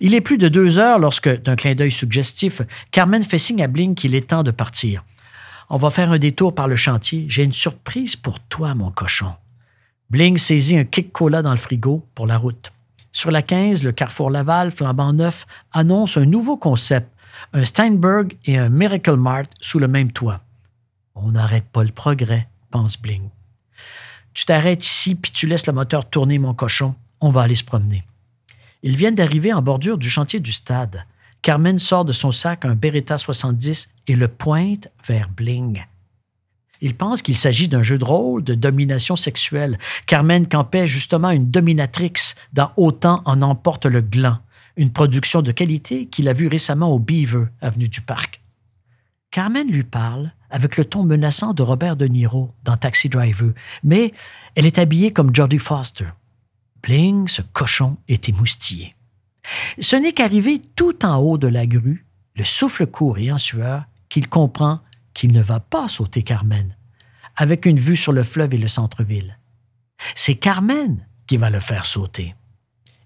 Il 0.00 0.14
est 0.14 0.20
plus 0.20 0.38
de 0.38 0.48
deux 0.48 0.78
heures 0.78 0.98
lorsque, 0.98 1.42
d'un 1.42 1.56
clin 1.56 1.74
d'œil 1.74 1.92
suggestif, 1.92 2.62
Carmen 2.90 3.22
fait 3.22 3.38
signe 3.38 3.62
à 3.62 3.68
Bling 3.68 3.94
qu'il 3.94 4.14
est 4.14 4.28
temps 4.28 4.42
de 4.42 4.50
partir. 4.50 5.04
On 5.70 5.78
va 5.78 5.90
faire 5.90 6.10
un 6.10 6.18
détour 6.18 6.54
par 6.54 6.68
le 6.68 6.76
chantier. 6.76 7.26
J'ai 7.28 7.44
une 7.44 7.52
surprise 7.52 8.16
pour 8.16 8.40
toi, 8.40 8.74
mon 8.74 8.90
cochon. 8.90 9.34
Bling 10.10 10.36
saisit 10.36 10.76
un 10.76 10.84
kick 10.84 11.12
cola 11.12 11.40
dans 11.40 11.52
le 11.52 11.56
frigo 11.56 12.06
pour 12.14 12.26
la 12.26 12.36
route. 12.36 12.72
Sur 13.12 13.30
la 13.30 13.42
15, 13.42 13.82
le 13.82 13.92
Carrefour 13.92 14.30
Laval, 14.30 14.70
flambant 14.70 15.12
neuf, 15.12 15.46
annonce 15.72 16.16
un 16.16 16.26
nouveau 16.26 16.56
concept, 16.56 17.10
un 17.52 17.64
Steinberg 17.64 18.36
et 18.44 18.58
un 18.58 18.68
Miracle 18.68 19.16
Mart 19.16 19.46
sous 19.60 19.78
le 19.78 19.88
même 19.88 20.12
toit. 20.12 20.40
On 21.14 21.32
n'arrête 21.32 21.66
pas 21.72 21.84
le 21.84 21.92
progrès, 21.92 22.48
pense 22.70 23.00
Bling. 23.00 23.28
Tu 24.34 24.44
t'arrêtes 24.44 24.84
ici 24.84 25.14
puis 25.14 25.32
tu 25.32 25.46
laisses 25.46 25.66
le 25.66 25.72
moteur 25.72 26.08
tourner, 26.08 26.38
mon 26.38 26.54
cochon. 26.54 26.94
On 27.20 27.30
va 27.30 27.42
aller 27.42 27.54
se 27.54 27.64
promener. 27.64 28.04
Ils 28.82 28.96
viennent 28.96 29.14
d'arriver 29.14 29.52
en 29.52 29.62
bordure 29.62 29.98
du 29.98 30.10
chantier 30.10 30.40
du 30.40 30.52
stade. 30.52 31.04
Carmen 31.42 31.78
sort 31.78 32.04
de 32.04 32.12
son 32.12 32.32
sac 32.32 32.64
un 32.64 32.74
Beretta 32.74 33.18
70 33.18 33.88
et 34.06 34.16
le 34.16 34.28
pointe 34.28 34.88
vers 35.06 35.28
Bling. 35.28 35.84
Il 36.80 36.96
pense 36.96 37.22
qu'il 37.22 37.36
s'agit 37.36 37.68
d'un 37.68 37.84
jeu 37.84 37.96
de 37.96 38.04
rôle 38.04 38.42
de 38.42 38.54
domination 38.54 39.14
sexuelle. 39.14 39.78
Carmen 40.06 40.48
campait 40.48 40.88
justement 40.88 41.30
une 41.30 41.48
dominatrix 41.48 42.34
dans 42.52 42.72
Autant 42.76 43.22
en 43.24 43.40
emporte 43.40 43.86
le 43.86 44.00
gland, 44.00 44.38
une 44.76 44.92
production 44.92 45.42
de 45.42 45.52
qualité 45.52 46.06
qu'il 46.06 46.28
a 46.28 46.32
vue 46.32 46.48
récemment 46.48 46.90
au 46.92 46.98
Beaver, 46.98 47.46
avenue 47.60 47.88
du 47.88 48.00
Parc. 48.00 48.40
Carmen 49.30 49.70
lui 49.70 49.84
parle 49.84 50.32
avec 50.52 50.76
le 50.76 50.84
ton 50.84 51.02
menaçant 51.02 51.54
de 51.54 51.62
Robert 51.62 51.96
De 51.96 52.06
Niro 52.06 52.52
dans 52.62 52.76
Taxi 52.76 53.08
Driver, 53.08 53.52
mais 53.82 54.12
elle 54.54 54.66
est 54.66 54.78
habillée 54.78 55.12
comme 55.12 55.34
Jodie 55.34 55.58
Foster. 55.58 56.08
Bling, 56.82 57.26
ce 57.26 57.42
cochon, 57.42 57.96
est 58.08 58.28
émoustillé. 58.28 58.94
Ce 59.80 59.96
n'est 59.96 60.12
qu'arrivé 60.12 60.60
tout 60.76 61.04
en 61.04 61.16
haut 61.16 61.38
de 61.38 61.48
la 61.48 61.66
grue, 61.66 62.06
le 62.36 62.44
souffle 62.44 62.86
court 62.86 63.18
et 63.18 63.32
en 63.32 63.38
sueur, 63.38 63.84
qu'il 64.08 64.28
comprend 64.28 64.80
qu'il 65.14 65.32
ne 65.32 65.42
va 65.42 65.58
pas 65.58 65.88
sauter 65.88 66.22
Carmen, 66.22 66.76
avec 67.36 67.66
une 67.66 67.80
vue 67.80 67.96
sur 67.96 68.12
le 68.12 68.22
fleuve 68.22 68.54
et 68.54 68.58
le 68.58 68.68
centre-ville. 68.68 69.38
C'est 70.14 70.34
Carmen 70.34 71.06
qui 71.26 71.36
va 71.36 71.50
le 71.50 71.60
faire 71.60 71.86
sauter. 71.86 72.34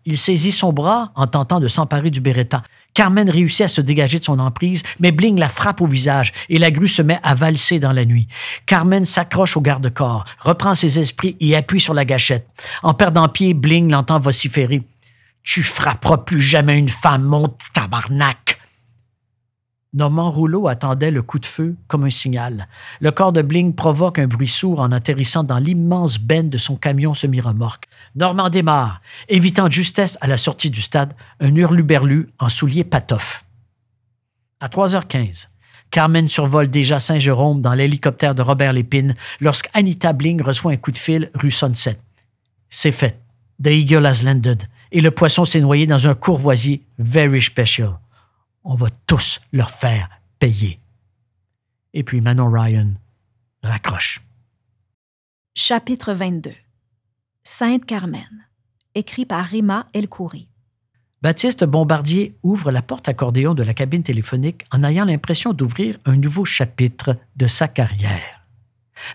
Il 0.04 0.18
saisit 0.18 0.52
son 0.52 0.72
bras 0.72 1.12
en 1.14 1.26
tentant 1.26 1.60
de 1.60 1.68
s'emparer 1.68 2.10
du 2.10 2.20
Beretta. 2.20 2.62
Carmen 2.96 3.28
réussit 3.28 3.60
à 3.60 3.68
se 3.68 3.82
dégager 3.82 4.18
de 4.18 4.24
son 4.24 4.38
emprise, 4.38 4.82
mais 5.00 5.12
Bling 5.12 5.38
la 5.38 5.50
frappe 5.50 5.82
au 5.82 5.86
visage 5.86 6.32
et 6.48 6.58
la 6.58 6.70
grue 6.70 6.88
se 6.88 7.02
met 7.02 7.20
à 7.22 7.34
valser 7.34 7.78
dans 7.78 7.92
la 7.92 8.06
nuit. 8.06 8.26
Carmen 8.64 9.04
s'accroche 9.04 9.58
au 9.58 9.60
garde-corps, 9.60 10.24
reprend 10.40 10.74
ses 10.74 10.98
esprits 10.98 11.36
et 11.38 11.54
appuie 11.54 11.78
sur 11.78 11.92
la 11.92 12.06
gâchette. 12.06 12.48
En 12.82 12.94
perdant 12.94 13.28
pied, 13.28 13.52
Bling 13.52 13.90
l'entend 13.90 14.18
vociférer. 14.18 14.80
Tu 15.42 15.62
frapperas 15.62 16.16
plus 16.16 16.40
jamais 16.40 16.78
une 16.78 16.88
femme, 16.88 17.24
mon 17.24 17.54
tabarnak! 17.74 18.58
Normand 19.96 20.30
Rouleau 20.30 20.68
attendait 20.68 21.10
le 21.10 21.22
coup 21.22 21.38
de 21.38 21.46
feu 21.46 21.74
comme 21.88 22.04
un 22.04 22.10
signal. 22.10 22.68
Le 23.00 23.10
corps 23.12 23.32
de 23.32 23.40
Bling 23.40 23.74
provoque 23.74 24.18
un 24.18 24.26
bruit 24.26 24.46
sourd 24.46 24.80
en 24.80 24.92
atterrissant 24.92 25.42
dans 25.42 25.56
l'immense 25.56 26.18
benne 26.18 26.50
de 26.50 26.58
son 26.58 26.76
camion 26.76 27.14
semi-remorque. 27.14 27.88
Normand 28.14 28.50
démarre, 28.50 29.00
évitant 29.30 29.70
justesse 29.70 30.18
à 30.20 30.26
la 30.26 30.36
sortie 30.36 30.68
du 30.68 30.82
stade 30.82 31.14
un 31.40 31.56
hurluberlu 31.56 32.28
en 32.38 32.50
souliers 32.50 32.84
patoff. 32.84 33.46
À 34.60 34.68
3h15, 34.68 35.48
Carmen 35.90 36.28
survole 36.28 36.68
déjà 36.68 37.00
Saint-Jérôme 37.00 37.62
dans 37.62 37.72
l'hélicoptère 37.72 38.34
de 38.34 38.42
Robert 38.42 38.74
Lépine 38.74 39.14
lorsque 39.40 39.70
Anita 39.72 40.12
Bling 40.12 40.42
reçoit 40.42 40.72
un 40.72 40.76
coup 40.76 40.92
de 40.92 40.98
fil 40.98 41.30
rue 41.32 41.50
Sunset. 41.50 41.96
C'est 42.68 42.92
fait. 42.92 43.18
The 43.62 43.68
Eagle 43.68 44.04
has 44.04 44.22
landed 44.22 44.64
et 44.92 45.00
le 45.00 45.10
poisson 45.10 45.46
s'est 45.46 45.60
noyé 45.60 45.86
dans 45.86 46.06
un 46.06 46.14
courvoisier 46.14 46.82
very 46.98 47.40
special 47.40 47.98
on 48.66 48.74
va 48.74 48.88
tous 49.06 49.40
leur 49.52 49.70
faire 49.70 50.10
payer. 50.38 50.80
Et 51.94 52.02
puis 52.02 52.20
Manon 52.20 52.50
Ryan 52.50 52.92
raccroche. 53.62 54.20
Chapitre 55.54 56.12
22 56.12 56.52
Sainte 57.42 57.86
Carmen, 57.86 58.46
écrit 58.94 59.24
par 59.24 59.46
Rima 59.46 59.86
Elkouri. 59.94 60.48
Baptiste 61.22 61.64
Bombardier 61.64 62.36
ouvre 62.42 62.70
la 62.70 62.82
porte 62.82 63.08
accordéon 63.08 63.54
de 63.54 63.62
la 63.62 63.72
cabine 63.72 64.02
téléphonique 64.02 64.66
en 64.72 64.82
ayant 64.84 65.04
l'impression 65.06 65.52
d'ouvrir 65.52 65.96
un 66.04 66.16
nouveau 66.16 66.44
chapitre 66.44 67.16
de 67.36 67.46
sa 67.46 67.68
carrière. 67.68 68.35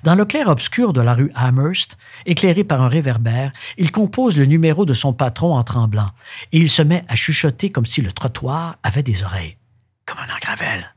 Dans 0.04 0.16
le 0.16 0.26
clair-obscur 0.26 0.94
de 0.94 1.02
la 1.02 1.14
rue 1.14 1.32
Amherst, 1.36 1.98
éclairé 2.26 2.64
par 2.64 2.82
un 2.82 2.88
réverbère, 2.88 3.52
il 3.78 3.92
compose 3.92 4.38
le 4.38 4.46
numéro 4.46 4.86
de 4.86 4.94
son 4.94 5.14
patron 5.14 5.54
en 5.56 5.64
tremblant, 5.64 6.12
et 6.52 6.60
il 6.60 6.70
se 6.70 6.82
met 6.82 7.04
à 7.08 7.16
chuchoter 7.16 7.72
comme 7.72 7.86
si 7.86 8.02
le 8.02 8.12
trottoir 8.12 8.78
avait 8.84 9.04
des 9.04 9.24
oreilles. 9.24 9.58
Commandant 10.06 10.40
Gravel, 10.42 10.94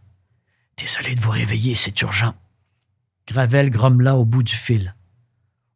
désolé 0.77 1.15
de 1.15 1.21
vous 1.21 1.31
réveiller, 1.31 1.75
c'est 1.75 2.01
urgent. 2.03 2.35
Gravel 3.27 3.71
grommela 3.71 4.17
au 4.17 4.25
bout 4.25 4.43
du 4.43 4.55
fil. 4.55 4.95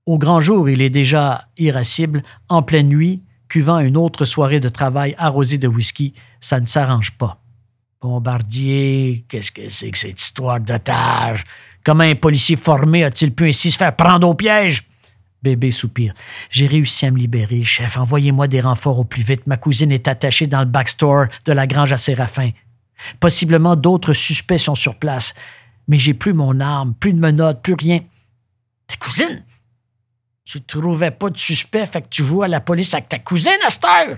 Au 0.07 0.19
grand 0.19 0.41
jour, 0.41 0.69
il 0.69 0.81
est 0.81 0.91
déjà 0.91 1.49
irascible, 1.59 2.23
en 2.49 2.63
pleine 2.63 2.89
nuit, 2.89 3.23
cuvant 3.49 3.79
une 3.79 3.97
autre 3.97 4.25
soirée 4.25 4.61
de 4.61 4.69
travail 4.69 5.15
arrosée 5.19 5.59
de 5.59 5.69
whisky, 5.69 6.15
ça 6.41 6.61
ne 6.61 6.67
s'arrange 6.67 7.13
pas. 7.13 7.43
Bombardier, 8.01 9.25
qu'est-ce 9.29 9.51
que 9.51 9.69
c'est 9.69 9.91
que 9.91 9.99
cette 9.99 10.21
histoire 10.21 10.61
d'otage? 10.61 11.45
Comment 11.85 12.05
un 12.05 12.15
policier 12.15 12.57
formé 12.57 13.05
a-t-il 13.05 13.35
pu 13.35 13.49
ainsi 13.49 13.71
se 13.71 13.79
faire 13.79 13.95
prendre 13.97 14.29
au 14.29 14.35
piège? 14.35 14.85
Bébé 15.43 15.71
soupire. 15.71 16.15
J'ai 16.51 16.67
réussi 16.67 17.07
à 17.07 17.11
me 17.11 17.19
libérer, 17.19 17.63
chef. 17.65 17.97
Envoyez-moi 17.97 18.49
des 18.49 18.61
renforts 18.61 18.99
au 18.99 19.05
plus 19.05 19.23
vite. 19.23 19.47
Ma 19.47 19.57
cousine 19.57 19.93
est 19.93 20.09
attachée 20.09 20.47
dans 20.47 20.61
le 20.61 20.67
backstore 20.67 21.27
de 21.45 21.53
la 21.53 21.67
grange 21.67 21.93
à 21.93 21.97
Séraphin. 21.97 22.51
Possiblement 23.21 23.77
d'autres 23.77 24.13
suspects 24.13 24.59
sont 24.59 24.75
sur 24.75 24.99
place. 24.99 25.35
Mais 25.87 25.99
j'ai 25.99 26.15
plus 26.15 26.33
mon 26.33 26.61
arme, 26.61 26.95
plus 26.95 27.13
de 27.13 27.19
menottes, 27.19 27.63
plus 27.63 27.75
rien. 27.75 28.01
Ta 28.89 28.97
cousine? 28.97 29.45
Tu 30.45 30.61
trouvais 30.63 31.11
pas 31.11 31.31
de 31.31 31.39
suspect, 31.39 31.87
fait 31.87 32.03
que 32.03 32.09
tu 32.09 32.25
joues 32.25 32.43
à 32.43 32.49
la 32.49 32.61
police 32.61 32.93
avec 32.95 33.09
ta 33.09 33.19
cousine, 33.19 33.53
Esther? 33.67 34.17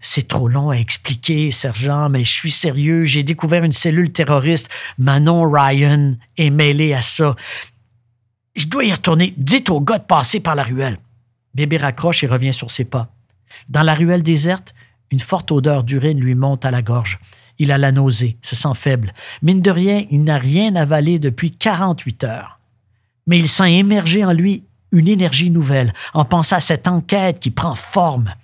C'est 0.00 0.28
trop 0.28 0.48
long 0.48 0.70
à 0.70 0.76
expliquer, 0.76 1.50
sergent, 1.50 2.08
mais 2.08 2.24
je 2.24 2.32
suis 2.32 2.50
sérieux. 2.50 3.04
J'ai 3.04 3.22
découvert 3.22 3.64
une 3.64 3.72
cellule 3.72 4.12
terroriste. 4.12 4.68
Manon 4.98 5.50
Ryan 5.50 6.14
est 6.36 6.50
mêlée 6.50 6.94
à 6.94 7.02
ça. 7.02 7.36
Je 8.54 8.66
dois 8.66 8.84
y 8.84 8.92
retourner. 8.92 9.34
Dites 9.36 9.70
au 9.70 9.80
gars 9.80 9.98
de 9.98 10.04
passer 10.04 10.40
par 10.40 10.54
la 10.54 10.64
ruelle. 10.64 10.98
Bébé 11.54 11.76
raccroche 11.76 12.24
et 12.24 12.26
revient 12.26 12.52
sur 12.52 12.70
ses 12.70 12.84
pas. 12.84 13.08
Dans 13.68 13.82
la 13.82 13.94
ruelle 13.94 14.22
déserte, 14.22 14.74
une 15.10 15.20
forte 15.20 15.50
odeur 15.52 15.84
d'urine 15.84 16.20
lui 16.20 16.34
monte 16.34 16.64
à 16.64 16.70
la 16.70 16.82
gorge. 16.82 17.18
Il 17.58 17.72
a 17.72 17.78
la 17.78 17.92
nausée, 17.92 18.36
se 18.42 18.54
sent 18.54 18.74
faible. 18.74 19.14
Mine 19.42 19.62
de 19.62 19.70
rien, 19.70 20.04
il 20.10 20.24
n'a 20.24 20.38
rien 20.38 20.76
avalé 20.76 21.18
depuis 21.18 21.52
48 21.52 22.24
heures. 22.24 22.60
Mais 23.26 23.38
il 23.38 23.48
sent 23.48 23.72
émerger 23.74 24.24
en 24.24 24.32
lui 24.32 24.64
une 24.92 25.08
énergie 25.08 25.50
nouvelle 25.50 25.92
en 26.14 26.24
pensant 26.24 26.56
à 26.56 26.60
cette 26.60 26.86
enquête 26.86 27.40
qui 27.40 27.50
prend 27.50 27.74
forme. 27.74 28.34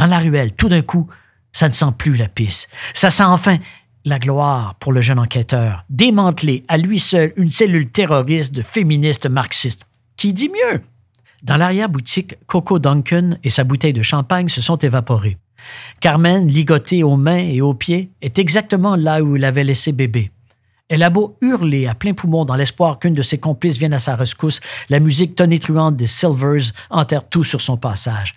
Dans 0.00 0.06
la 0.06 0.18
ruelle, 0.18 0.52
tout 0.54 0.70
d'un 0.70 0.80
coup, 0.80 1.08
ça 1.52 1.68
ne 1.68 1.74
sent 1.74 1.92
plus 1.98 2.16
la 2.16 2.26
piste. 2.26 2.70
Ça 2.94 3.10
sent 3.10 3.22
enfin 3.22 3.58
la 4.06 4.18
gloire 4.18 4.76
pour 4.76 4.94
le 4.94 5.02
jeune 5.02 5.18
enquêteur, 5.18 5.84
démanteler 5.90 6.64
à 6.68 6.78
lui 6.78 6.98
seul 6.98 7.34
une 7.36 7.50
cellule 7.50 7.90
terroriste 7.90 8.54
de 8.54 8.62
féministes 8.62 9.28
marxistes. 9.28 9.86
Qui 10.16 10.32
dit 10.32 10.48
mieux? 10.48 10.80
Dans 11.42 11.58
l'arrière-boutique, 11.58 12.36
Coco 12.46 12.78
Duncan 12.78 13.32
et 13.44 13.50
sa 13.50 13.62
bouteille 13.62 13.92
de 13.92 14.00
champagne 14.00 14.48
se 14.48 14.62
sont 14.62 14.78
évaporés. 14.78 15.36
Carmen, 16.00 16.48
ligotée 16.48 17.02
aux 17.02 17.18
mains 17.18 17.36
et 17.36 17.60
aux 17.60 17.74
pieds, 17.74 18.08
est 18.22 18.38
exactement 18.38 18.96
là 18.96 19.22
où 19.22 19.36
il 19.36 19.44
avait 19.44 19.64
laissé 19.64 19.92
bébé. 19.92 20.30
Elle 20.88 21.02
a 21.02 21.10
beau 21.10 21.36
hurler 21.42 21.86
à 21.86 21.94
plein 21.94 22.14
poumon 22.14 22.46
dans 22.46 22.56
l'espoir 22.56 23.00
qu'une 23.00 23.12
de 23.12 23.22
ses 23.22 23.36
complices 23.36 23.76
vienne 23.76 23.92
à 23.92 23.98
sa 23.98 24.16
rescousse, 24.16 24.60
la 24.88 24.98
musique 24.98 25.34
tonitruante 25.34 25.96
des 25.96 26.06
Silvers 26.06 26.72
enterre 26.88 27.28
tout 27.28 27.44
sur 27.44 27.60
son 27.60 27.76
passage. 27.76 28.34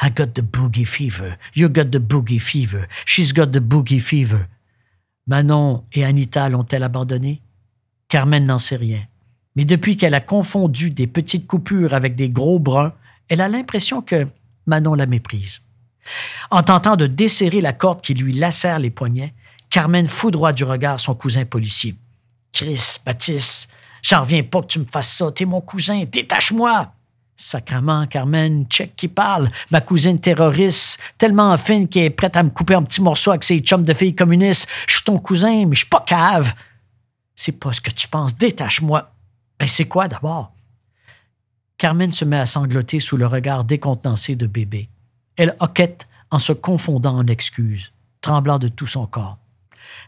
I 0.00 0.10
got 0.10 0.34
the 0.34 0.42
boogie 0.42 0.86
fever. 0.86 1.38
You 1.54 1.68
got 1.68 1.90
the 1.90 1.98
boogie 1.98 2.40
fever. 2.40 2.86
She's 3.04 3.32
got 3.32 3.52
the 3.52 3.60
boogie 3.60 4.00
fever. 4.00 4.48
Manon 5.26 5.84
et 5.92 6.04
Anita 6.04 6.48
l'ont-elles 6.48 6.82
abandonnée? 6.82 7.42
Carmen 8.08 8.46
n'en 8.46 8.58
sait 8.58 8.76
rien. 8.76 9.02
Mais 9.56 9.64
depuis 9.64 9.96
qu'elle 9.96 10.14
a 10.14 10.20
confondu 10.20 10.90
des 10.90 11.06
petites 11.06 11.46
coupures 11.46 11.92
avec 11.94 12.16
des 12.16 12.30
gros 12.30 12.58
bruns, 12.58 12.94
elle 13.28 13.40
a 13.40 13.48
l'impression 13.48 14.00
que 14.00 14.28
Manon 14.66 14.94
la 14.94 15.06
méprise. 15.06 15.60
En 16.50 16.62
tentant 16.62 16.96
de 16.96 17.06
desserrer 17.06 17.60
la 17.60 17.72
corde 17.72 18.00
qui 18.00 18.14
lui 18.14 18.32
lacère 18.32 18.78
les 18.78 18.90
poignets, 18.90 19.34
Carmen 19.68 20.08
foudroie 20.08 20.52
du 20.52 20.64
regard 20.64 20.98
son 20.98 21.14
cousin 21.14 21.44
policier. 21.44 21.96
Chris, 22.52 22.98
Baptiste, 23.04 23.68
j'en 24.02 24.22
reviens 24.22 24.42
pas 24.42 24.62
que 24.62 24.68
tu 24.68 24.78
me 24.78 24.86
fasses 24.86 25.12
ça. 25.12 25.30
T'es 25.32 25.44
mon 25.44 25.60
cousin, 25.60 26.04
détache-moi. 26.04 26.92
Sacrement, 27.40 28.08
Carmen, 28.08 28.66
check 28.66 28.96
qui 28.96 29.06
parle. 29.06 29.48
Ma 29.70 29.80
cousine 29.80 30.18
terroriste, 30.20 30.98
tellement 31.18 31.56
fine 31.56 31.88
qu'elle 31.88 32.02
est 32.02 32.10
prête 32.10 32.36
à 32.36 32.42
me 32.42 32.50
couper 32.50 32.74
un 32.74 32.82
petit 32.82 33.00
morceau 33.00 33.30
avec 33.30 33.44
ses 33.44 33.60
chums 33.60 33.84
de 33.84 33.94
filles 33.94 34.16
communistes. 34.16 34.68
Je 34.88 34.96
suis 34.96 35.04
ton 35.04 35.18
cousin, 35.20 35.64
mais 35.64 35.76
je 35.76 35.80
suis 35.82 35.88
pas 35.88 36.04
cave. 36.04 36.52
C'est 37.36 37.52
pas 37.52 37.72
ce 37.72 37.80
que 37.80 37.92
tu 37.92 38.08
penses, 38.08 38.36
détache-moi. 38.36 39.12
Ben, 39.56 39.68
c'est 39.68 39.84
quoi 39.84 40.08
d'abord? 40.08 40.52
Carmen 41.78 42.10
se 42.10 42.24
met 42.24 42.40
à 42.40 42.46
sangloter 42.46 42.98
sous 42.98 43.16
le 43.16 43.28
regard 43.28 43.62
décontenancé 43.62 44.34
de 44.34 44.48
bébé. 44.48 44.88
Elle 45.36 45.54
hoquette 45.60 46.08
en 46.32 46.40
se 46.40 46.52
confondant 46.52 47.16
en 47.16 47.26
excuses, 47.28 47.92
tremblant 48.20 48.58
de 48.58 48.66
tout 48.66 48.88
son 48.88 49.06
corps. 49.06 49.37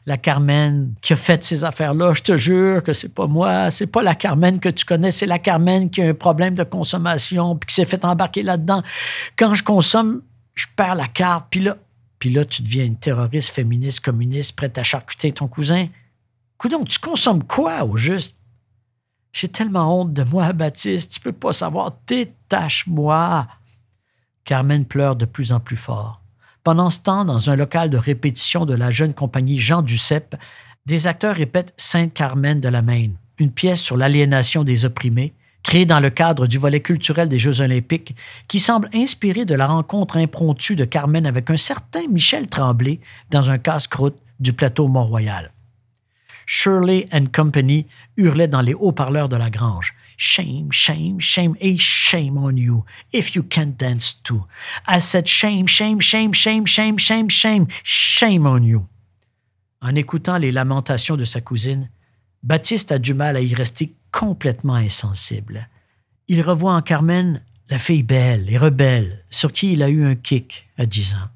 La 0.07 0.17
Carmen 0.17 0.95
qui 1.01 1.13
a 1.13 1.17
fait 1.17 1.43
ces 1.45 1.65
affaires-là, 1.65 2.15
je 2.15 2.23
te 2.23 2.37
jure 2.37 2.83
que 2.83 2.93
c'est 2.93 3.15
pas 3.15 3.27
moi, 3.27 3.71
c'est 3.71 3.87
pas 3.87 4.03
la 4.03 4.15
Carmen 4.15 4.61
que 4.61 4.69
tu 4.69 4.85
connais, 4.85 5.11
c'est 5.11 5.27
la 5.27 5.39
Carmen 5.39 5.91
qui 5.91 6.03
a 6.03 6.09
un 6.09 6.15
problème 6.15 6.55
de 6.55 6.65
consommation 6.65 7.57
puis 7.57 7.69
qui 7.69 7.75
s'est 7.75 7.85
fait 7.85 8.05
embarquer 8.05 8.43
là-dedans. 8.43 8.83
Quand 9.37 9.55
je 9.55 9.63
consomme, 9.63 10.23
je 10.55 10.67
perds 10.77 10.95
la 10.95 11.09
carte, 11.09 11.47
puis 11.51 11.61
là, 11.61 11.77
puis 12.19 12.31
là, 12.31 12.45
tu 12.45 12.63
deviens 12.63 12.85
une 12.85 12.99
terroriste 12.99 13.51
féministe 13.51 14.01
communiste 14.01 14.55
prête 14.55 14.77
à 14.77 14.83
charcuter 14.83 15.33
ton 15.33 15.49
cousin. 15.49 15.87
Coudon, 16.59 16.85
tu 16.85 16.99
consommes 16.99 17.45
quoi 17.45 17.85
au 17.85 17.97
juste? 17.97 18.37
J'ai 19.33 19.49
tellement 19.49 20.01
honte 20.01 20.13
de 20.13 20.25
moi, 20.25 20.53
Baptiste, 20.53 21.15
tu 21.15 21.21
peux 21.21 21.33
pas 21.33 21.53
savoir, 21.53 21.93
détache-moi. 22.07 23.47
Carmen 24.45 24.85
pleure 24.85 25.17
de 25.17 25.25
plus 25.25 25.53
en 25.53 25.61
plus 25.61 25.77
fort. 25.77 26.20
Pendant 26.63 26.91
ce 26.91 27.01
temps, 27.01 27.25
dans 27.25 27.49
un 27.49 27.57
local 27.57 27.89
de 27.89 27.97
répétition 27.97 28.67
de 28.67 28.75
la 28.75 28.91
jeune 28.91 29.15
compagnie 29.15 29.59
Jean 29.59 29.81
Duceppe, 29.81 30.37
des 30.85 31.07
acteurs 31.07 31.37
répètent 31.37 31.73
Sainte 31.79 32.13
Carmen 32.13 32.61
de 32.61 32.69
la 32.69 32.83
Maine, 32.83 33.15
une 33.39 33.51
pièce 33.51 33.81
sur 33.81 33.97
l'aliénation 33.97 34.63
des 34.63 34.85
opprimés, 34.85 35.33
créée 35.63 35.87
dans 35.87 36.01
le 36.01 36.11
cadre 36.11 36.47
du 36.47 36.59
volet 36.59 36.81
culturel 36.81 37.31
des 37.31 37.39
Jeux 37.39 37.63
olympiques, 37.63 38.15
qui 38.47 38.61
semble 38.61 38.91
inspirée 38.93 39.47
de 39.47 39.55
la 39.55 39.67
rencontre 39.67 40.19
impromptue 40.19 40.77
de 40.77 40.85
Carmen 40.85 41.27
avec 41.27 41.51
un 41.51 41.57
certain 41.57 42.07
Michel 42.09 42.47
Tremblay 42.47 43.01
dans 43.31 43.51
un 43.51 43.59
casse-croûte 43.59 44.19
du 44.39 44.53
plateau 44.53 44.89
Mont-Royal. 44.89 45.53
Shirley 46.45 47.09
and 47.13 47.27
Company 47.33 47.87
hurlaient 48.17 48.49
dans 48.49 48.63
les 48.63 48.75
haut-parleurs 48.75 49.29
de 49.29 49.37
la 49.37 49.51
grange. 49.51 49.95
Shame, 50.23 50.71
shame, 50.71 51.19
shame, 51.19 51.57
et 51.63 51.79
shame 51.79 52.37
on 52.37 52.59
you, 52.59 52.85
if 53.11 53.35
you 53.35 53.43
can't 53.43 53.79
dance 53.79 54.13
too. 54.23 54.45
I 54.87 55.01
said 55.01 55.27
shame, 55.27 55.67
shame, 55.67 56.01
shame, 56.01 56.35
shame, 56.35 56.67
shame, 56.67 56.99
shame, 56.99 57.31
shame, 57.31 57.69
shame 57.83 58.47
on 58.47 58.63
you. 58.63 58.87
En 59.81 59.95
écoutant 59.95 60.37
les 60.37 60.53
lamentations 60.53 61.17
de 61.17 61.25
sa 61.25 61.41
cousine, 61.41 61.89
Baptiste 62.43 62.93
a 62.93 62.99
du 62.99 63.15
mal 63.15 63.39
à 63.39 63.41
y 63.41 63.55
rester 63.55 63.95
complètement 64.13 64.75
insensible. 64.75 65.71
Il 66.29 66.43
revoit 66.43 66.75
en 66.75 66.83
Carmen 66.83 67.43
la 67.71 67.79
fille 67.79 68.03
belle 68.03 68.51
et 68.51 68.59
rebelle 68.59 69.25
sur 69.31 69.55
qui 69.55 69.73
il 69.73 69.83
a 69.83 69.89
eu 69.89 70.05
un 70.05 70.17
kick 70.17 70.69
à 70.77 70.85
dix 70.85 71.15
ans. 71.15 71.31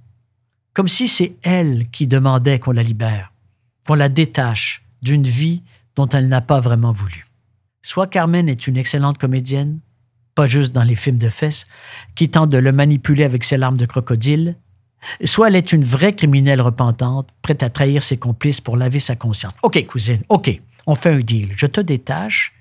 Comme 0.75 0.89
si 0.89 1.09
c'est 1.09 1.37
elle 1.43 1.89
qui 1.91 2.07
demandait 2.07 2.59
qu'on 2.59 2.73
la 2.73 2.83
libère, 2.83 3.33
qu'on 3.87 3.95
la 3.95 4.11
détache 4.11 4.83
d'une 5.01 5.27
vie 5.27 5.63
dont 5.97 6.09
elle 6.11 6.29
n'a 6.29 6.43
pas 6.43 6.61
vraiment 6.61 6.93
voulu. 6.93 7.24
Soit 7.85 8.07
Carmen 8.07 8.49
est 8.49 8.67
une 8.67 8.79
excellente 8.79 9.19
comédienne, 9.19 9.79
pas 10.35 10.47
juste 10.47 10.73
dans 10.73 10.85
les 10.85 10.97
films 10.97 11.19
de 11.19 11.29
fesses, 11.29 11.67
qui 12.15 12.31
tente 12.31 12.49
de 12.49 12.57
le 12.57 12.73
manipuler 12.73 13.25
avec 13.25 13.45
ses 13.45 13.59
larmes 13.59 13.77
de 13.77 13.85
crocodile, 13.85 14.57
soit 15.23 15.49
elle 15.49 15.57
est 15.57 15.71
une 15.71 15.85
vraie 15.85 16.15
criminelle 16.15 16.63
repentante, 16.63 17.29
prête 17.43 17.63
à 17.63 17.69
trahir 17.69 18.03
ses 18.03 18.17
complices 18.17 18.63
pour 18.63 18.79
laver 18.79 19.01
sa 19.01 19.17
conscience. 19.17 19.53
OK, 19.63 19.85
cousine, 19.85 20.23
OK, 20.31 20.59
on 20.87 20.95
fait 20.95 21.11
un 21.11 21.21
deal. 21.21 21.53
Je 21.55 21.67
te 21.67 21.83
détache, 21.83 22.55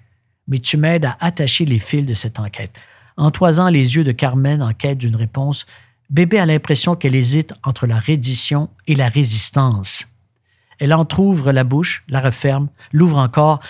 mais 0.50 0.60
tu 0.60 0.76
m'aides 0.76 1.06
à 1.06 1.16
attacher 1.22 1.64
les 1.64 1.80
fils 1.80 2.06
de 2.06 2.14
cette 2.14 2.38
enquête. 2.38 2.78
En 3.16 3.32
toisant 3.32 3.70
les 3.70 3.96
yeux 3.96 4.04
de 4.04 4.12
Carmen 4.12 4.62
en 4.62 4.74
quête 4.74 4.98
d'une 4.98 5.16
réponse, 5.16 5.66
Bébé 6.10 6.38
a 6.38 6.46
l'impression 6.46 6.98
qu'elle 6.98 7.16
hésite 7.16 7.54
entre 7.64 7.88
la 7.88 7.98
reddition 7.98 8.70
et 8.88 8.96
la 8.96 9.08
résistance. 9.08 10.06
Elle 10.80 10.94
entr'ouvre 10.94 11.54
la 11.54 11.64
bouche, 11.64 12.04
la 12.10 12.20
referme, 12.20 12.68
l'ouvre 12.92 13.20
encore, 13.20 13.62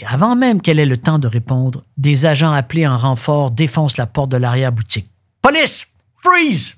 et 0.00 0.06
avant 0.06 0.36
même 0.36 0.60
qu'elle 0.60 0.78
ait 0.78 0.86
le 0.86 0.98
temps 0.98 1.18
de 1.18 1.28
répondre, 1.28 1.82
des 1.96 2.26
agents 2.26 2.52
appelés 2.52 2.86
en 2.86 2.96
renfort 2.96 3.50
défoncent 3.50 3.96
la 3.96 4.06
porte 4.06 4.30
de 4.30 4.36
l'arrière-boutique. 4.36 5.10
Police! 5.42 5.88
Freeze! 6.22 6.76